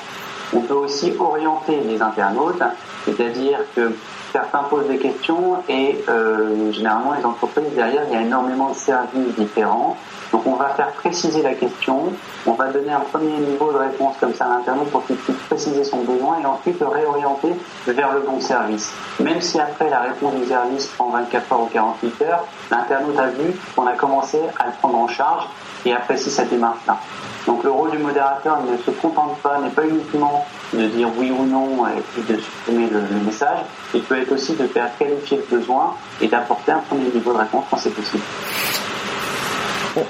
On 0.52 0.60
peut 0.60 0.74
aussi 0.74 1.14
orienter 1.20 1.80
les 1.86 2.02
internautes, 2.02 2.62
c'est-à-dire 3.04 3.58
que 3.76 3.92
certains 4.32 4.62
posent 4.64 4.88
des 4.88 4.98
questions 4.98 5.62
et 5.68 6.02
euh, 6.08 6.72
généralement 6.72 7.12
les 7.12 7.24
entreprises 7.24 7.70
derrière, 7.74 8.02
il 8.08 8.14
y 8.14 8.16
a 8.16 8.22
énormément 8.22 8.70
de 8.70 8.74
services 8.74 9.34
différents. 9.36 9.96
Donc 10.32 10.46
on 10.46 10.54
va 10.54 10.70
faire 10.70 10.90
préciser 10.92 11.42
la 11.42 11.52
question, 11.52 12.12
on 12.46 12.52
va 12.52 12.68
donner 12.68 12.90
un 12.90 13.00
premier 13.00 13.36
niveau 13.38 13.70
de 13.70 13.76
réponse 13.76 14.16
comme 14.18 14.34
ça 14.34 14.46
à 14.46 14.48
l'internaute 14.48 14.90
pour 14.90 15.04
qu'il 15.06 15.16
puisse 15.16 15.36
préciser 15.48 15.84
son 15.84 15.98
besoin 16.04 16.40
et 16.42 16.46
ensuite 16.46 16.80
le 16.80 16.88
réorienter 16.88 17.52
vers 17.86 18.14
le 18.14 18.20
bon 18.20 18.40
service. 18.40 18.90
Même 19.20 19.42
si 19.42 19.60
après 19.60 19.90
la 19.90 20.00
réponse 20.00 20.34
du 20.34 20.46
service 20.46 20.86
prend 20.86 21.10
24 21.10 21.52
heures 21.52 21.60
ou 21.60 21.66
48 21.66 22.22
heures, 22.22 22.44
l'internaute 22.70 23.18
a 23.18 23.26
vu 23.26 23.54
qu'on 23.76 23.86
a 23.86 23.92
commencé 23.92 24.38
à 24.58 24.66
le 24.66 24.72
prendre 24.80 24.96
en 24.96 25.08
charge 25.08 25.46
et 25.84 25.92
apprécie 25.92 26.30
cette 26.30 26.50
démarche-là. 26.50 26.98
Donc 27.46 27.64
le 27.64 27.70
rôle 27.70 27.90
du 27.90 27.98
modérateur 27.98 28.58
ne 28.62 28.76
se 28.76 28.90
contente 28.92 29.38
pas, 29.38 29.60
n'est 29.60 29.70
pas 29.70 29.84
uniquement 29.84 30.46
de 30.72 30.86
dire 30.86 31.08
oui 31.16 31.30
ou 31.30 31.44
non 31.44 31.86
et 31.88 32.00
puis 32.12 32.22
de 32.22 32.40
supprimer 32.40 32.88
le, 32.88 33.02
message, 33.24 33.58
il 33.94 34.02
peut 34.02 34.20
être 34.20 34.32
aussi 34.32 34.54
de 34.54 34.66
faire 34.66 34.96
qualifier 34.98 35.38
le 35.38 35.58
besoin 35.58 35.94
et 36.20 36.28
d'apporter 36.28 36.72
un 36.72 36.78
premier 36.78 37.10
niveau 37.10 37.32
de 37.32 37.38
réponse 37.38 37.64
quand 37.70 37.76
c'est 37.76 37.94
possible. 37.94 38.22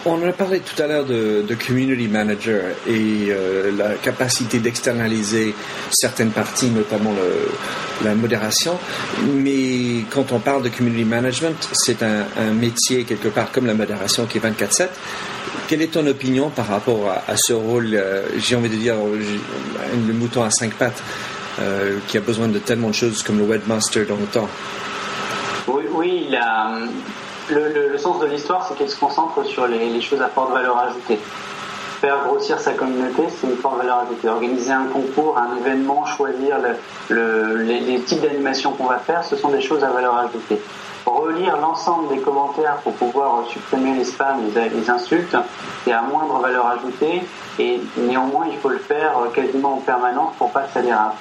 On 0.06 0.22
a 0.22 0.32
parlé 0.32 0.60
tout 0.60 0.80
à 0.80 0.86
l'heure 0.86 1.04
de, 1.04 1.56
community 1.66 2.06
manager 2.06 2.62
et 2.86 3.26
euh, 3.30 3.72
la 3.76 3.94
capacité 3.94 4.60
d'externaliser 4.60 5.54
certaines 5.90 6.30
parties, 6.30 6.70
notamment 6.70 7.12
la 8.04 8.14
modération. 8.14 8.78
Mais 9.26 10.04
quand 10.10 10.30
on 10.30 10.38
parle 10.38 10.62
de 10.62 10.68
community 10.68 11.04
management, 11.04 11.68
c'est 11.72 12.02
un, 12.04 12.24
métier 12.52 13.02
quelque 13.02 13.28
part 13.28 13.50
comme 13.50 13.66
la 13.66 13.74
modération 13.74 14.26
qui 14.26 14.38
est 14.38 14.40
24/7. 14.40 14.88
Quelle 15.72 15.80
est 15.80 15.94
ton 15.94 16.06
opinion 16.06 16.50
par 16.50 16.66
rapport 16.66 17.08
à, 17.08 17.34
ce 17.34 17.54
rôle, 17.54 17.94
euh, 17.94 18.26
j'ai 18.36 18.56
envie 18.56 18.68
de 18.68 18.74
dire, 18.74 18.94
le 18.94 20.12
mouton 20.12 20.42
à 20.42 20.50
cinq 20.50 20.74
pattes, 20.74 21.02
euh, 21.60 21.96
qui 22.08 22.18
a 22.18 22.20
besoin 22.20 22.48
de 22.48 22.58
tellement 22.58 22.88
de 22.88 22.92
choses 22.92 23.22
comme 23.22 23.38
le 23.38 23.44
webmaster 23.44 24.06
dans 24.06 24.16
le 24.16 24.26
temps? 24.26 24.48
Oui, 25.66 26.28
le, 27.48 27.96
sens 27.96 28.20
de 28.20 28.26
l'histoire, 28.26 28.68
c'est 28.68 28.76
qu'elle 28.76 28.90
se 28.90 29.00
concentre 29.00 29.46
sur 29.46 29.66
les, 29.66 29.98
choses 30.02 30.20
à 30.20 30.28
forte 30.28 30.52
valeur 30.52 30.76
ajoutée. 30.76 31.18
Faire 32.02 32.18
grossir 32.26 32.60
sa 32.60 32.72
communauté, 32.72 33.22
c'est 33.30 33.46
une 33.46 33.56
forte 33.56 33.78
valeur 33.78 34.00
ajoutée. 34.00 34.28
Organiser 34.28 34.72
un 34.72 34.84
concours, 34.92 35.38
un 35.38 35.56
événement, 35.56 36.04
choisir 36.04 36.58
les, 37.08 38.00
types 38.00 38.20
d'animation 38.20 38.72
qu'on 38.72 38.88
va 38.88 38.98
faire, 38.98 39.24
ce 39.24 39.36
sont 39.36 39.48
des 39.48 39.62
choses 39.62 39.82
à 39.82 39.88
valeur 39.88 40.18
ajoutée 40.18 40.60
relire 41.06 41.56
l'ensemble 41.56 42.08
des 42.08 42.18
commentaires 42.18 42.76
pour 42.82 42.92
pouvoir 42.94 43.46
supprimer 43.48 43.94
les 43.94 44.04
spams, 44.04 44.40
les, 44.54 44.90
insultes, 44.90 45.36
c'est 45.84 45.92
à 45.92 46.02
moindre 46.02 46.38
valeur 46.40 46.66
ajoutée 46.66 47.22
et 47.58 47.80
néanmoins 47.96 48.46
il 48.50 48.58
faut 48.58 48.68
le 48.68 48.78
faire 48.78 49.12
quasiment 49.34 49.74
en 49.74 49.78
permanence 49.78 50.34
pour 50.38 50.50
pas 50.50 50.62
que 50.62 50.72
ça 50.72 50.82
dérape. 50.82 51.16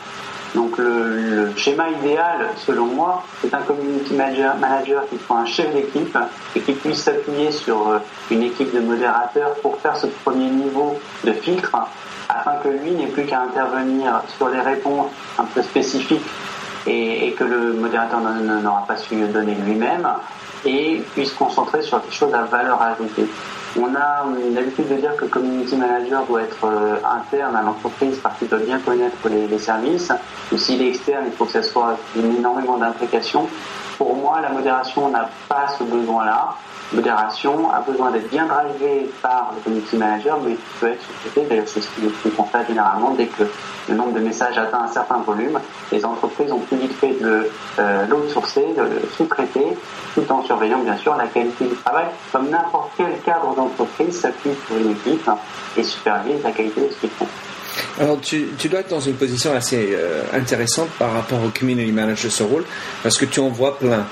Donc 0.55 0.77
le, 0.77 1.53
schéma 1.55 1.89
idéal, 1.89 2.49
selon 2.57 2.85
moi, 2.85 3.23
c'est 3.41 3.53
un 3.53 3.61
community 3.61 4.13
manager, 4.13 4.57
manager 4.57 5.07
qui 5.09 5.17
soit 5.25 5.37
un 5.37 5.45
chef 5.45 5.73
d'équipe 5.73 6.17
et 6.55 6.59
qui 6.59 6.73
puisse 6.73 7.03
s'appuyer 7.03 7.51
sur 7.51 7.87
euh, 7.87 7.99
une 8.29 8.43
équipe 8.43 8.73
de 8.73 8.81
modérateurs 8.81 9.53
pour 9.61 9.77
faire 9.77 9.95
ce 9.95 10.07
premier 10.07 10.49
niveau 10.49 10.99
de 11.23 11.31
filtre 11.31 11.73
afin 12.27 12.55
que 12.63 12.69
lui 12.69 12.91
n'ait 12.91 13.07
plus 13.07 13.25
qu'à 13.25 13.41
intervenir 13.41 14.21
sur 14.37 14.49
les 14.49 14.59
réponses 14.59 15.07
un 15.37 15.45
peu 15.45 15.61
spécifiques 15.61 16.25
et, 16.87 17.33
que 17.37 17.43
le 17.43 17.73
modérateur 17.73 18.19
n'aura 18.19 18.85
pas 18.87 18.97
su 18.97 19.15
donner 19.15 19.55
lui-même 19.55 20.07
et 20.65 21.01
puisse 21.13 21.31
concentrer 21.33 21.81
sur 21.81 21.99
des 21.99 22.11
choses 22.11 22.33
à 22.33 22.43
valeur 22.43 22.81
ajoutée. 22.81 23.27
On 23.79 23.95
a 23.95 24.25
l'habitude 24.53 24.89
de 24.89 24.95
dire 24.95 25.15
que 25.15 25.21
le 25.21 25.29
community 25.29 25.77
manager 25.77 26.25
doit 26.25 26.41
être 26.41 26.65
euh, 26.65 26.97
interne 27.05 27.55
à 27.55 27.61
l'entreprise 27.61 28.19
parce 28.21 28.37
qu'il 28.37 28.49
doit 28.49 28.59
bien 28.59 28.79
connaître 28.79 29.29
les, 29.29 29.59
services. 29.59 30.11
Ou 30.51 30.57
s'il 30.57 30.81
est 30.81 30.89
externe, 30.89 31.23
il 31.27 31.31
faut 31.31 31.45
que 31.45 31.53
ça 31.53 31.63
soit 31.63 31.97
énormément 32.17 32.77
d'implication. 32.77 33.47
Pour 34.01 34.15
moi, 34.15 34.41
la 34.41 34.49
modération 34.49 35.09
n'a 35.09 35.29
pas 35.47 35.67
ce 35.77 35.83
besoin-là 35.83 36.55
modération 36.93 37.71
a 37.71 37.79
besoin 37.81 38.11
d'être 38.11 38.29
bien 38.29 38.47
drivé 38.47 39.09
par 39.21 39.53
le 39.55 39.61
community 39.61 39.95
manager, 39.95 40.39
mais 40.43 40.57
peut 40.79 40.87
être 40.87 41.01
sous-traité. 41.01 41.47
D'ailleurs, 41.47 41.67
c'est 41.67 41.81
ce 41.81 42.29
qu'on 42.35 42.43
fait 42.43 42.65
généralement 42.67 43.11
dès 43.11 43.27
que 43.27 43.43
le 43.89 43.95
nombre 43.95 44.13
de 44.13 44.19
messages 44.19 44.57
atteint 44.57 44.83
un 44.83 44.87
certain 44.87 45.19
volume. 45.19 45.59
Les 45.91 46.03
entreprises 46.03 46.51
ont 46.51 46.59
plus 46.59 46.77
vite 46.77 46.93
fait 46.93 47.13
de 47.21 47.49
euh, 47.79 48.05
l'outsourcer, 48.07 48.73
de 48.75 48.81
le 48.81 49.01
sous-traiter, 49.15 49.77
tout 50.15 50.31
en 50.31 50.43
surveillant 50.43 50.79
bien 50.79 50.97
sûr 50.97 51.15
la 51.15 51.27
qualité 51.27 51.65
du 51.65 51.75
travail. 51.75 52.07
Comme 52.31 52.49
n'importe 52.49 52.91
quel 52.97 53.19
cadre 53.21 53.53
d'entreprise 53.55 54.19
s'appuie 54.19 54.55
sur 54.67 54.77
une 54.77 54.91
équipe 54.91 55.29
et 55.77 55.83
supervise 55.83 56.43
la 56.43 56.51
qualité 56.51 56.81
de 56.81 56.89
ce 56.89 56.99
qu'ils 56.99 57.09
font. 57.11 57.27
Alors, 57.99 58.19
tu, 58.21 58.47
dois 58.69 58.81
être 58.81 58.89
dans 58.89 58.99
une 58.99 59.15
position 59.15 59.53
assez 59.53 59.89
euh, 59.91 60.23
intéressante 60.33 60.89
par 60.97 61.13
rapport 61.13 61.43
au 61.43 61.49
community 61.49 61.91
manager, 61.91 62.31
ce 62.31 62.43
rôle, 62.43 62.63
parce 63.03 63.17
que 63.17 63.25
tu 63.25 63.39
en 63.39 63.49
vois 63.49 63.77
plein. 63.77 64.05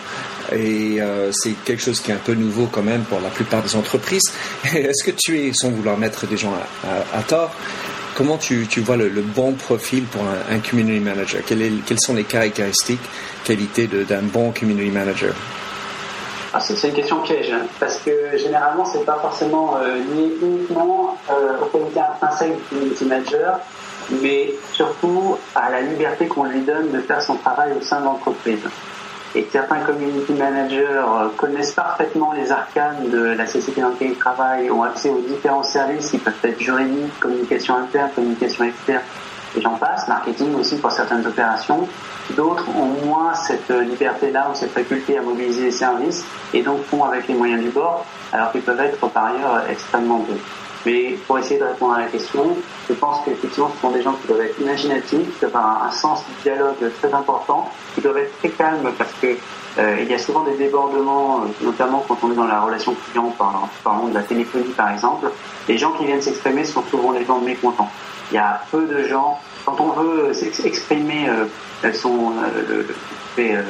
Et 0.52 1.00
euh, 1.00 1.32
c'est 1.32 1.54
quelque 1.64 1.82
chose 1.82 2.00
qui 2.00 2.12
est 2.12 2.14
un 2.16 2.18
peu 2.18 2.34
nouveau 2.34 2.68
quand 2.72 2.82
même 2.82 3.04
pour 3.04 3.22
la 3.22 3.30
plupart 3.30 3.62
des 3.62 3.76
entreprises. 3.76 4.32
Est-ce 4.76 5.04
que 5.04 5.12
tu 5.12 5.40
es, 5.40 5.54
sans 5.54 5.70
vouloir 5.70 5.98
mettre 5.98 6.28
des 6.28 6.38
gens 6.38 6.54
à, 7.14 7.22
tort, 7.24 7.54
comment 8.16 8.38
tu, 8.38 8.66
vois 8.78 8.98
le, 8.98 9.10
bon 9.22 9.54
profil 9.54 10.04
pour 10.04 10.24
un, 10.24 10.60
community 10.60 11.00
manager? 11.00 11.42
Quelles 11.46 12.00
sont 12.00 12.16
les 12.16 12.24
caractéristiques, 12.24 13.00
qualités 13.44 13.88
d'un 13.88 14.24
bon 14.24 14.52
community 14.52 14.90
manager? 14.90 15.36
Ah, 16.52 16.60
c'est 16.60 16.88
une 16.88 16.94
question 16.96 17.22
piège, 17.22 17.52
hein, 17.52 17.68
parce 17.80 17.98
que 17.98 18.36
généralement, 18.38 18.84
c'est 18.84 19.06
pas 19.06 19.20
forcément 19.22 19.78
euh, 19.78 19.98
lié 19.98 20.36
uniquement 20.42 21.16
euh, 21.30 21.58
aux 21.62 21.66
qualités 21.68 22.00
intrinsèques 22.00 22.58
du 22.58 22.64
community 22.70 23.06
manager, 23.06 23.60
mais 24.24 24.56
surtout 24.74 25.38
à 25.54 25.70
la 25.70 25.82
liberté 25.82 26.28
qu'on 26.28 26.46
lui 26.46 26.62
donne 26.62 26.92
de 26.92 27.02
faire 27.02 27.22
son 27.22 27.36
travail 27.36 27.74
au 27.80 27.82
sein 27.82 28.00
de 28.00 28.06
l'entreprise. 28.06 28.64
Et 29.36 29.48
certains 29.52 29.82
community 29.82 30.34
managers 30.34 30.88
euh, 30.88 31.28
connaissent 31.38 31.74
parfaitement 31.74 32.34
les 32.34 32.52
arcanes 32.52 33.12
de 33.12 33.26
la 33.26 33.46
société 33.46 33.82
dans 33.82 33.90
laquelle 33.90 34.12
ils 34.12 34.18
travaillent, 34.18 34.72
ont 34.72 34.82
accès 34.82 35.10
aux 35.12 35.22
différents 35.22 35.62
services 35.62 36.10
qui 36.10 36.18
peuvent 36.18 36.34
être 36.44 36.60
juridiques, 36.60 37.20
communication 37.20 37.76
interne, 37.76 38.10
communication 38.16 38.64
externe, 38.64 39.04
et 39.58 39.62
j'en 39.62 39.76
passe, 39.76 40.08
marketing 40.08 40.56
aussi 40.56 40.78
pour 40.78 40.92
certaines 40.92 41.26
opérations. 41.26 41.88
D'autres 42.36 42.66
ont 42.70 43.06
moins 43.06 43.34
cette 43.34 43.70
liberté-là 43.70 44.50
ou 44.52 44.56
cette 44.56 44.72
faculté 44.72 45.18
à 45.18 45.22
mobiliser 45.22 45.66
les 45.66 45.72
services 45.72 46.24
et 46.54 46.62
donc 46.62 46.84
font 46.84 47.04
avec 47.04 47.28
les 47.28 47.34
moyens 47.34 47.64
du 47.64 47.70
bord, 47.70 48.06
alors 48.32 48.52
qu'ils 48.52 48.62
peuvent 48.62 48.80
être 48.80 49.08
par 49.10 49.26
ailleurs 49.26 49.64
extrêmement 49.70 50.20
bons. 50.20 50.38
Mais 50.86 51.18
pour 51.28 51.38
essayer 51.38 51.60
de 51.60 51.66
répondre 51.66 51.94
à 51.94 52.02
la 52.02 52.08
question, 52.08 52.56
je 52.88 52.94
pense 52.94 53.24
qu'effectivement, 53.26 53.70
ce 53.76 53.82
sont 53.82 53.92
des 53.92 54.02
gens 54.02 54.14
qui 54.14 54.28
doivent 54.28 54.42
être 54.42 54.60
imaginatifs, 54.62 55.34
qui 55.34 55.40
doivent 55.42 55.56
avoir 55.56 55.84
un, 55.84 55.92
sens 55.92 56.24
du 56.26 56.44
dialogue 56.44 56.78
très 57.02 57.14
important, 57.14 57.70
qui 57.96 58.02
doivent 58.02 58.18
être 58.18 58.38
très 58.40 58.50
calmes 58.50 58.90
parce 58.98 59.12
que 59.22 59.36
euh, 59.78 59.98
il 60.02 60.10
y 60.10 60.14
a 60.14 60.20
souvent 60.20 60.44
des 60.44 60.56
débordements, 60.56 61.42
euh, 61.42 61.66
notamment 61.66 62.04
quand 62.08 62.18
on 62.24 62.32
est 62.32 62.36
dans 62.36 62.48
la 62.48 62.62
relation 62.62 62.96
client, 63.12 63.34
par 63.38 63.70
de 64.08 64.14
la 64.14 64.24
téléphonie 64.24 64.72
par 64.76 64.92
exemple. 64.92 65.30
Les 65.68 65.78
gens 65.78 65.92
qui 65.92 66.06
viennent 66.06 66.22
s'exprimer 66.22 66.64
sont 66.64 66.84
souvent 66.90 67.12
les 67.12 67.26
gens 67.26 67.40
mécontents. 67.40 67.90
Il 68.32 68.36
y 68.36 68.38
a 68.38 68.62
peu 68.72 68.86
de 68.86 69.08
gens, 69.08 69.40
quand 69.66 69.80
on 69.80 69.92
veut 69.92 70.34
s'exprimer, 70.34 71.30
euh, 71.30 71.94
sont 71.94 72.34
euh, 72.44 72.84
euh, 73.40 73.64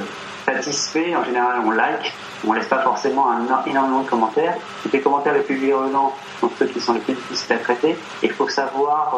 satisfaits, 0.45 1.15
en 1.15 1.23
général 1.23 1.61
on 1.65 1.71
like, 1.71 2.13
on 2.45 2.53
laisse 2.53 2.67
pas 2.67 2.81
forcément 2.81 3.31
un, 3.31 3.45
énormément 3.65 4.01
de 4.01 4.09
commentaires. 4.09 4.55
Les 4.91 4.99
commentaires 4.99 5.33
les 5.33 5.41
plus 5.41 5.55
virulents 5.55 6.13
sont 6.39 6.49
ceux 6.57 6.65
qui 6.65 6.79
sont 6.79 6.93
les 6.93 6.99
plus 6.99 7.13
difficiles 7.13 7.55
à 7.55 7.59
traiter. 7.59 7.95
Il 8.23 8.31
faut 8.31 8.47
savoir 8.47 9.17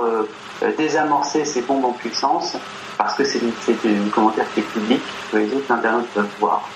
désamorcer 0.77 1.45
ces 1.45 1.61
bombes 1.61 1.85
en 1.85 1.93
puissance 1.93 2.57
parce 2.97 3.15
que 3.15 3.23
c'est 3.23 3.39
un 3.39 4.09
commentaire 4.11 4.45
qui 4.53 4.61
est 4.61 4.63
public, 4.63 5.01
que 5.31 5.37
les 5.37 5.53
autres 5.53 5.71
internautes 5.71 6.07
peuvent 6.13 6.35
voir. 6.39 6.67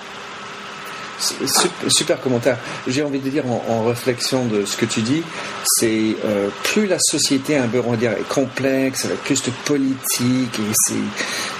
Super, 1.18 2.20
commentaire. 2.20 2.58
J'ai 2.86 3.02
envie 3.02 3.20
de 3.20 3.30
dire 3.30 3.44
en, 3.46 3.84
réflexion 3.84 4.44
de 4.44 4.64
ce 4.64 4.76
que 4.76 4.84
tu 4.84 5.00
dis, 5.00 5.22
c'est 5.64 6.16
euh, 6.24 6.48
plus 6.64 6.86
la 6.86 6.98
société 6.98 7.56
un 7.56 7.68
peu, 7.68 7.82
on 7.84 7.92
va 7.92 7.96
dire, 7.96 8.12
est 8.12 8.28
complexe, 8.28 9.04
avec 9.04 9.18
plus 9.22 9.42
de 9.42 9.50
politique 9.64 10.58
et 10.58 10.94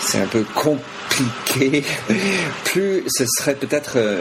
c'est 0.01 0.21
un 0.21 0.27
peu 0.27 0.45
compliqué, 0.55 1.85
plus 2.65 3.05
ce 3.07 3.25
serait 3.27 3.55
peut-être 3.55 3.93
euh, 3.97 4.21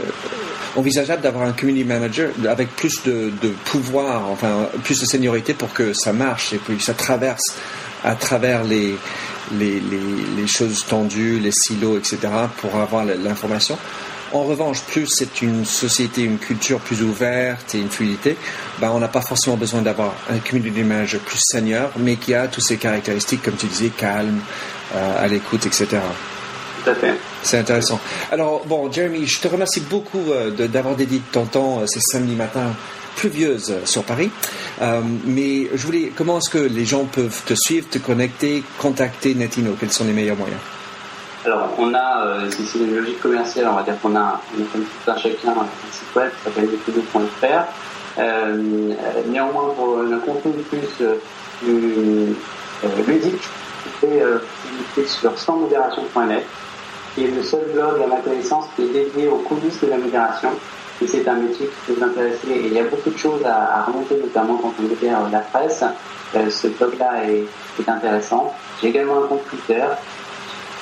envisageable 0.76 1.22
d'avoir 1.22 1.48
un 1.48 1.54
community 1.54 1.86
manager 1.86 2.32
avec 2.48 2.70
plus 2.76 3.04
de, 3.04 3.32
pouvoir, 3.66 4.30
enfin 4.30 4.70
plus 4.84 5.00
de 5.00 5.06
seniorité 5.06 5.54
pour 5.54 5.74
que 5.74 5.94
ça 5.94 6.14
marche 6.14 6.54
et 6.54 6.58
puis 6.58 6.80
ça 6.80 6.94
traverse 6.94 7.56
à 8.04 8.16
travers 8.16 8.64
les, 8.64 8.96
les, 9.54 9.82
les 10.38 10.48
choses 10.48 10.86
tendues, 10.86 11.40
les 11.40 11.52
silos, 11.52 11.98
etc., 11.98 12.20
pour 12.58 12.76
avoir 12.76 13.04
l'information. 13.04 13.78
En 14.34 14.44
revanche, 14.44 14.82
plus 14.82 15.08
c'est 15.08 15.42
une 15.42 15.66
société, 15.66 16.24
une 16.24 16.40
culture 16.40 16.80
plus 16.80 17.04
ouverte 17.04 17.76
et 17.76 17.80
une 17.80 17.90
fluidité, 17.90 18.36
ben 18.80 18.92
on 18.92 19.00
n'a 19.00 19.08
pas 19.08 19.22
forcément 19.22 19.56
besoin 19.56 19.82
d'avoir 19.82 20.14
un 20.30 20.40
community 20.40 20.84
manager 20.84 21.22
plus 21.22 21.40
senior, 21.40 21.92
mais 21.98 22.16
qui 22.16 22.34
a 22.34 22.48
toutes 22.48 22.64
ces 22.64 22.78
caractéristiques, 22.78 23.44
comme 23.44 23.56
tu 23.56 23.68
disais, 23.68 23.90
calme, 23.90 24.40
euh, 24.96 25.24
à 25.24 25.28
l'écoute, 25.28 25.66
etc. 25.66 25.88
Tout 26.84 26.90
à 26.90 26.96
fait. 26.96 27.14
C'est 27.44 27.60
intéressant. 27.60 28.00
Alors, 28.32 28.66
bon, 28.66 28.92
Jeremy, 28.92 29.26
je 29.26 29.40
te 29.40 29.48
remercie 29.48 29.82
beaucoup 29.82 30.32
euh, 30.32 30.52
d'avoir 30.52 30.96
dédié 30.96 31.22
ton 31.32 31.46
temps 31.46 31.80
euh, 31.82 31.88
ces 31.88 32.00
samedis 32.00 32.36
matins 32.36 32.74
pluvieuses 33.16 33.76
sur 33.86 34.04
Paris. 34.04 34.30
mais 35.26 35.70
je 35.74 35.86
voulais, 35.86 36.12
comment 36.14 36.40
est-ce 36.40 36.50
que 36.50 36.58
les 36.58 36.84
gens 36.84 37.06
peuvent 37.06 37.44
te 37.46 37.54
suivre, 37.54 37.88
te 37.90 37.98
connecter, 37.98 38.62
contacter 38.78 39.34
Netino? 39.36 39.78
Quels 39.80 39.94
sont 39.94 40.04
les 40.04 40.12
meilleurs 40.12 40.36
moyens? 40.36 40.60
Alors, 41.46 41.70
on 41.78 41.94
a, 41.94 42.26
euh, 42.26 42.50
c'est 42.50 42.80
une 42.80 42.96
logique 42.96 43.20
commerciale, 43.20 43.68
on 43.72 43.76
va 43.76 43.84
dire 43.84 44.00
qu'on 44.02 44.16
a, 44.16 44.42
comme 44.72 44.84
tout 44.84 45.12
un 45.12 45.18
chacun 45.18 45.50
un 45.50 45.68
site 45.92 46.16
web 46.16 46.32
qui 46.32 46.44
s'appelle 46.44 46.70
netino.fr. 46.70 48.18
Euh, 48.18 48.94
néanmoins, 49.28 49.74
pour 49.76 50.00
un 50.00 50.18
contenu 50.20 50.64
plus 50.64 50.88
euh, 51.02 51.18
euh, 51.68 52.34
ludique, 53.08 53.44
c'est 54.02 54.22
euh, 54.22 54.40
sur 55.06 55.38
sansmodération.net, 55.38 56.46
qui 57.14 57.26
est 57.26 57.32
le 57.32 57.44
seul 57.44 57.66
blog 57.74 58.02
à 58.02 58.08
ma 58.08 58.18
connaissance 58.18 58.66
qui 58.76 58.84
est 58.84 58.90
dédié 58.90 59.28
aux 59.28 59.38
coulisses 59.38 59.82
de 59.82 59.88
la 59.88 59.98
modération. 59.98 60.50
Et 61.02 61.08
c'est 61.08 61.28
un 61.28 61.36
métier 61.36 61.68
qui 61.68 61.76
peut 61.86 62.00
vous 62.00 62.06
intéresser. 62.06 62.48
Et 62.50 62.68
il 62.68 62.74
y 62.74 62.80
a 62.80 62.86
beaucoup 62.86 63.10
de 63.10 63.18
choses 63.18 63.46
à, 63.46 63.84
remonter, 63.84 64.16
notamment 64.16 64.58
quand 64.58 64.74
on 64.80 64.84
modère 64.84 65.30
la 65.30 65.40
presse. 65.40 65.84
ce 66.34 66.68
blog-là 66.68 67.26
est 67.30 67.90
intéressant. 67.90 68.54
J'ai 68.82 68.88
également 68.88 69.26
un 69.26 69.28
compte 69.28 69.46
Twitter 69.50 69.84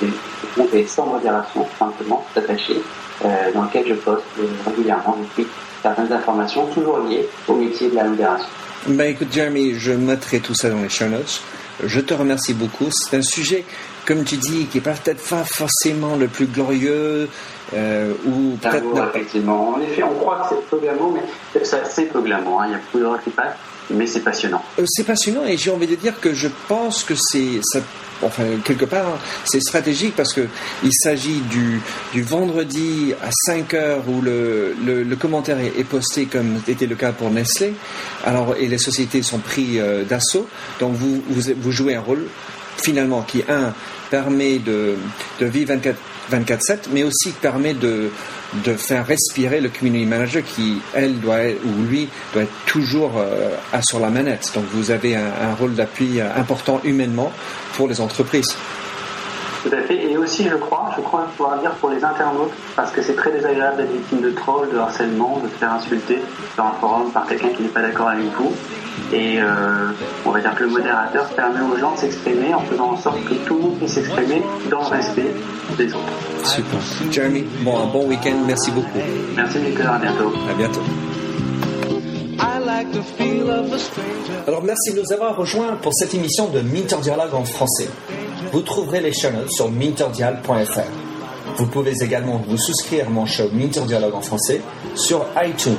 et 0.02 0.86
sans 0.86 1.06
modération, 1.06 1.66
simplement, 1.78 2.24
attaché, 2.34 2.80
euh, 3.24 3.52
dans 3.52 3.62
lequel 3.62 3.86
je 3.88 3.94
poste 3.94 4.24
régulièrement 4.66 5.16
depuis 5.20 5.46
certaines 5.82 6.12
informations 6.12 6.66
toujours 6.66 6.98
liées 6.98 7.28
au 7.48 7.54
métier 7.54 7.90
de 7.90 7.96
la 7.96 8.04
modération. 8.04 8.48
Ben 8.86 9.10
écoute 9.10 9.28
Jeremy, 9.32 9.74
je 9.78 9.92
mettrai 9.92 10.40
tout 10.40 10.54
ça 10.54 10.68
dans 10.68 10.82
les 10.82 10.88
show 10.88 11.06
notes. 11.06 11.40
Je 11.82 12.00
te 12.00 12.14
remercie 12.14 12.54
beaucoup. 12.54 12.88
C'est 12.90 13.16
un 13.16 13.22
sujet, 13.22 13.64
comme 14.06 14.24
tu 14.24 14.36
dis, 14.36 14.66
qui 14.66 14.78
n'est 14.78 14.82
peut-être 14.82 15.28
pas 15.28 15.44
forcément 15.44 16.16
le 16.16 16.28
plus 16.28 16.46
glorieux, 16.46 17.28
euh, 17.74 18.12
ou 18.26 18.56
peut-être. 18.60 19.08
Effectivement. 19.08 19.70
En 19.70 19.80
effet, 19.80 20.02
on 20.02 20.14
croit 20.14 20.42
que 20.42 20.54
c'est 20.54 20.70
peu 20.70 20.78
glamour, 20.78 21.12
mais 21.12 21.64
c'est 21.64 22.12
peu 22.12 22.20
glamour. 22.20 22.60
Hein. 22.60 22.66
Il 22.68 22.72
y 22.72 22.74
a 22.74 22.78
beaucoup 22.92 23.18
de 23.18 23.24
qui 23.24 23.30
passent, 23.30 23.56
mais 23.90 24.06
c'est 24.06 24.20
passionnant. 24.20 24.62
Euh, 24.78 24.84
c'est 24.86 25.04
passionnant 25.04 25.44
et 25.44 25.56
j'ai 25.56 25.70
envie 25.70 25.86
de 25.86 25.96
dire 25.96 26.20
que 26.20 26.32
je 26.32 26.48
pense 26.68 27.04
que 27.04 27.14
c'est 27.16 27.60
ça 27.62 27.80
enfin 28.24 28.44
quelque 28.64 28.84
part, 28.84 29.18
c'est 29.44 29.60
stratégique 29.60 30.14
parce 30.16 30.32
que 30.32 30.48
il 30.82 30.92
s'agit 30.92 31.40
du, 31.50 31.80
du 32.12 32.22
vendredi 32.22 33.14
à 33.22 33.30
5 33.46 33.74
heures 33.74 34.04
où 34.08 34.20
le, 34.20 34.74
le, 34.84 35.16
commentaire 35.16 35.58
est, 35.60 35.84
posté 35.84 36.26
comme 36.26 36.60
était 36.66 36.86
le 36.86 36.96
cas 36.96 37.12
pour 37.12 37.30
Nestlé. 37.30 37.74
Alors 38.24 38.56
et 38.56 38.66
les 38.66 38.78
sociétés 38.78 39.22
sont 39.22 39.38
pris 39.38 39.78
euh, 39.78 40.04
d'assaut. 40.04 40.48
Donc 40.80 40.94
vous, 40.94 41.22
vous, 41.28 41.52
vous 41.56 41.72
jouez 41.72 41.94
un 41.94 42.00
rôle 42.00 42.26
finalement 42.76 43.22
qui 43.22 43.42
un 43.48 43.72
permet 44.10 44.58
de, 44.58 44.96
de 45.40 45.46
vivre 45.46 45.74
24 45.74 45.96
24/7, 46.30 46.88
mais 46.92 47.02
aussi 47.02 47.30
permet 47.32 47.74
de 47.74 48.10
de 48.62 48.74
faire 48.74 49.06
respirer 49.06 49.60
le 49.60 49.68
community 49.68 50.06
manager 50.06 50.42
qui, 50.44 50.80
elle, 50.94 51.18
doit 51.20 51.38
ou 51.64 51.82
lui, 51.88 52.08
doit 52.32 52.42
être 52.42 52.52
toujours 52.66 53.18
euh, 53.18 53.50
sur 53.82 53.98
la 53.98 54.10
manette. 54.10 54.52
Donc 54.54 54.64
vous 54.72 54.90
avez 54.90 55.16
un, 55.16 55.54
rôle 55.58 55.74
d'appui 55.74 56.20
euh, 56.20 56.28
important 56.36 56.80
humainement 56.84 57.32
pour 57.76 57.88
les 57.88 58.00
entreprises. 58.00 58.56
Tout 59.64 59.74
à 59.74 59.82
fait. 59.82 60.03
Aussi, 60.34 60.48
je 60.50 60.56
crois, 60.56 60.90
je 60.96 61.00
crois 61.00 61.28
pouvoir 61.36 61.60
dire 61.60 61.70
pour 61.74 61.90
les 61.90 62.02
internautes, 62.02 62.50
parce 62.74 62.90
que 62.90 63.00
c'est 63.02 63.14
très 63.14 63.30
désagréable 63.30 63.76
d'être 63.76 63.92
victime 63.92 64.20
de 64.20 64.30
trolls, 64.30 64.68
de 64.68 64.78
harcèlement, 64.78 65.38
de 65.38 65.48
se 65.48 65.54
faire 65.54 65.72
insulter 65.72 66.20
sur 66.54 66.64
un 66.64 66.72
forum 66.80 67.12
par 67.12 67.24
quelqu'un 67.28 67.50
qui 67.50 67.62
n'est 67.62 67.68
pas 67.68 67.82
d'accord 67.82 68.08
avec 68.08 68.26
vous. 68.36 68.52
Et 69.12 69.40
euh, 69.40 69.92
on 70.26 70.30
va 70.30 70.40
dire 70.40 70.52
que 70.56 70.64
le 70.64 70.70
modérateur 70.70 71.28
permet 71.36 71.60
aux 71.60 71.78
gens 71.78 71.92
de 71.92 71.98
s'exprimer 71.98 72.52
en 72.52 72.58
faisant 72.62 72.94
en 72.94 72.96
sorte 72.96 73.24
que 73.26 73.34
tout 73.46 73.54
le 73.54 73.60
monde 73.60 73.78
puisse 73.78 73.92
s'exprimer 73.92 74.42
dans 74.68 74.80
le 74.80 74.86
respect 74.86 75.32
des 75.78 75.94
autres. 75.94 76.02
Super. 76.42 76.80
Jeremy, 77.12 77.44
bon, 77.60 77.78
un 77.78 77.86
bon 77.86 78.04
week-end. 78.08 78.34
Merci 78.44 78.72
beaucoup. 78.72 78.98
Merci 79.36 79.58
Nicolas. 79.60 79.94
À 79.94 79.98
bientôt. 80.00 80.32
À 80.50 80.54
bientôt. 80.54 80.82
Alors 84.48 84.64
merci 84.64 84.94
de 84.94 85.00
nous 85.00 85.12
avoir 85.12 85.36
rejoints 85.36 85.76
pour 85.76 85.94
cette 85.94 86.12
émission 86.12 86.48
de 86.48 86.60
Minter 86.60 86.96
Dialogue 86.96 87.34
en 87.34 87.44
français. 87.44 87.88
Vous 88.52 88.62
trouverez 88.62 89.00
les 89.00 89.12
chaînes 89.12 89.48
sur 89.48 89.70
minterdial.fr. 89.70 90.80
Vous 91.56 91.66
pouvez 91.66 91.92
également 92.02 92.42
vous 92.48 92.56
souscrire 92.56 93.06
à 93.06 93.10
mon 93.10 93.26
show 93.26 93.44
Minter 93.52 93.82
Dialogue 93.86 94.14
en 94.14 94.20
français 94.20 94.60
sur 94.94 95.24
iTunes, 95.42 95.76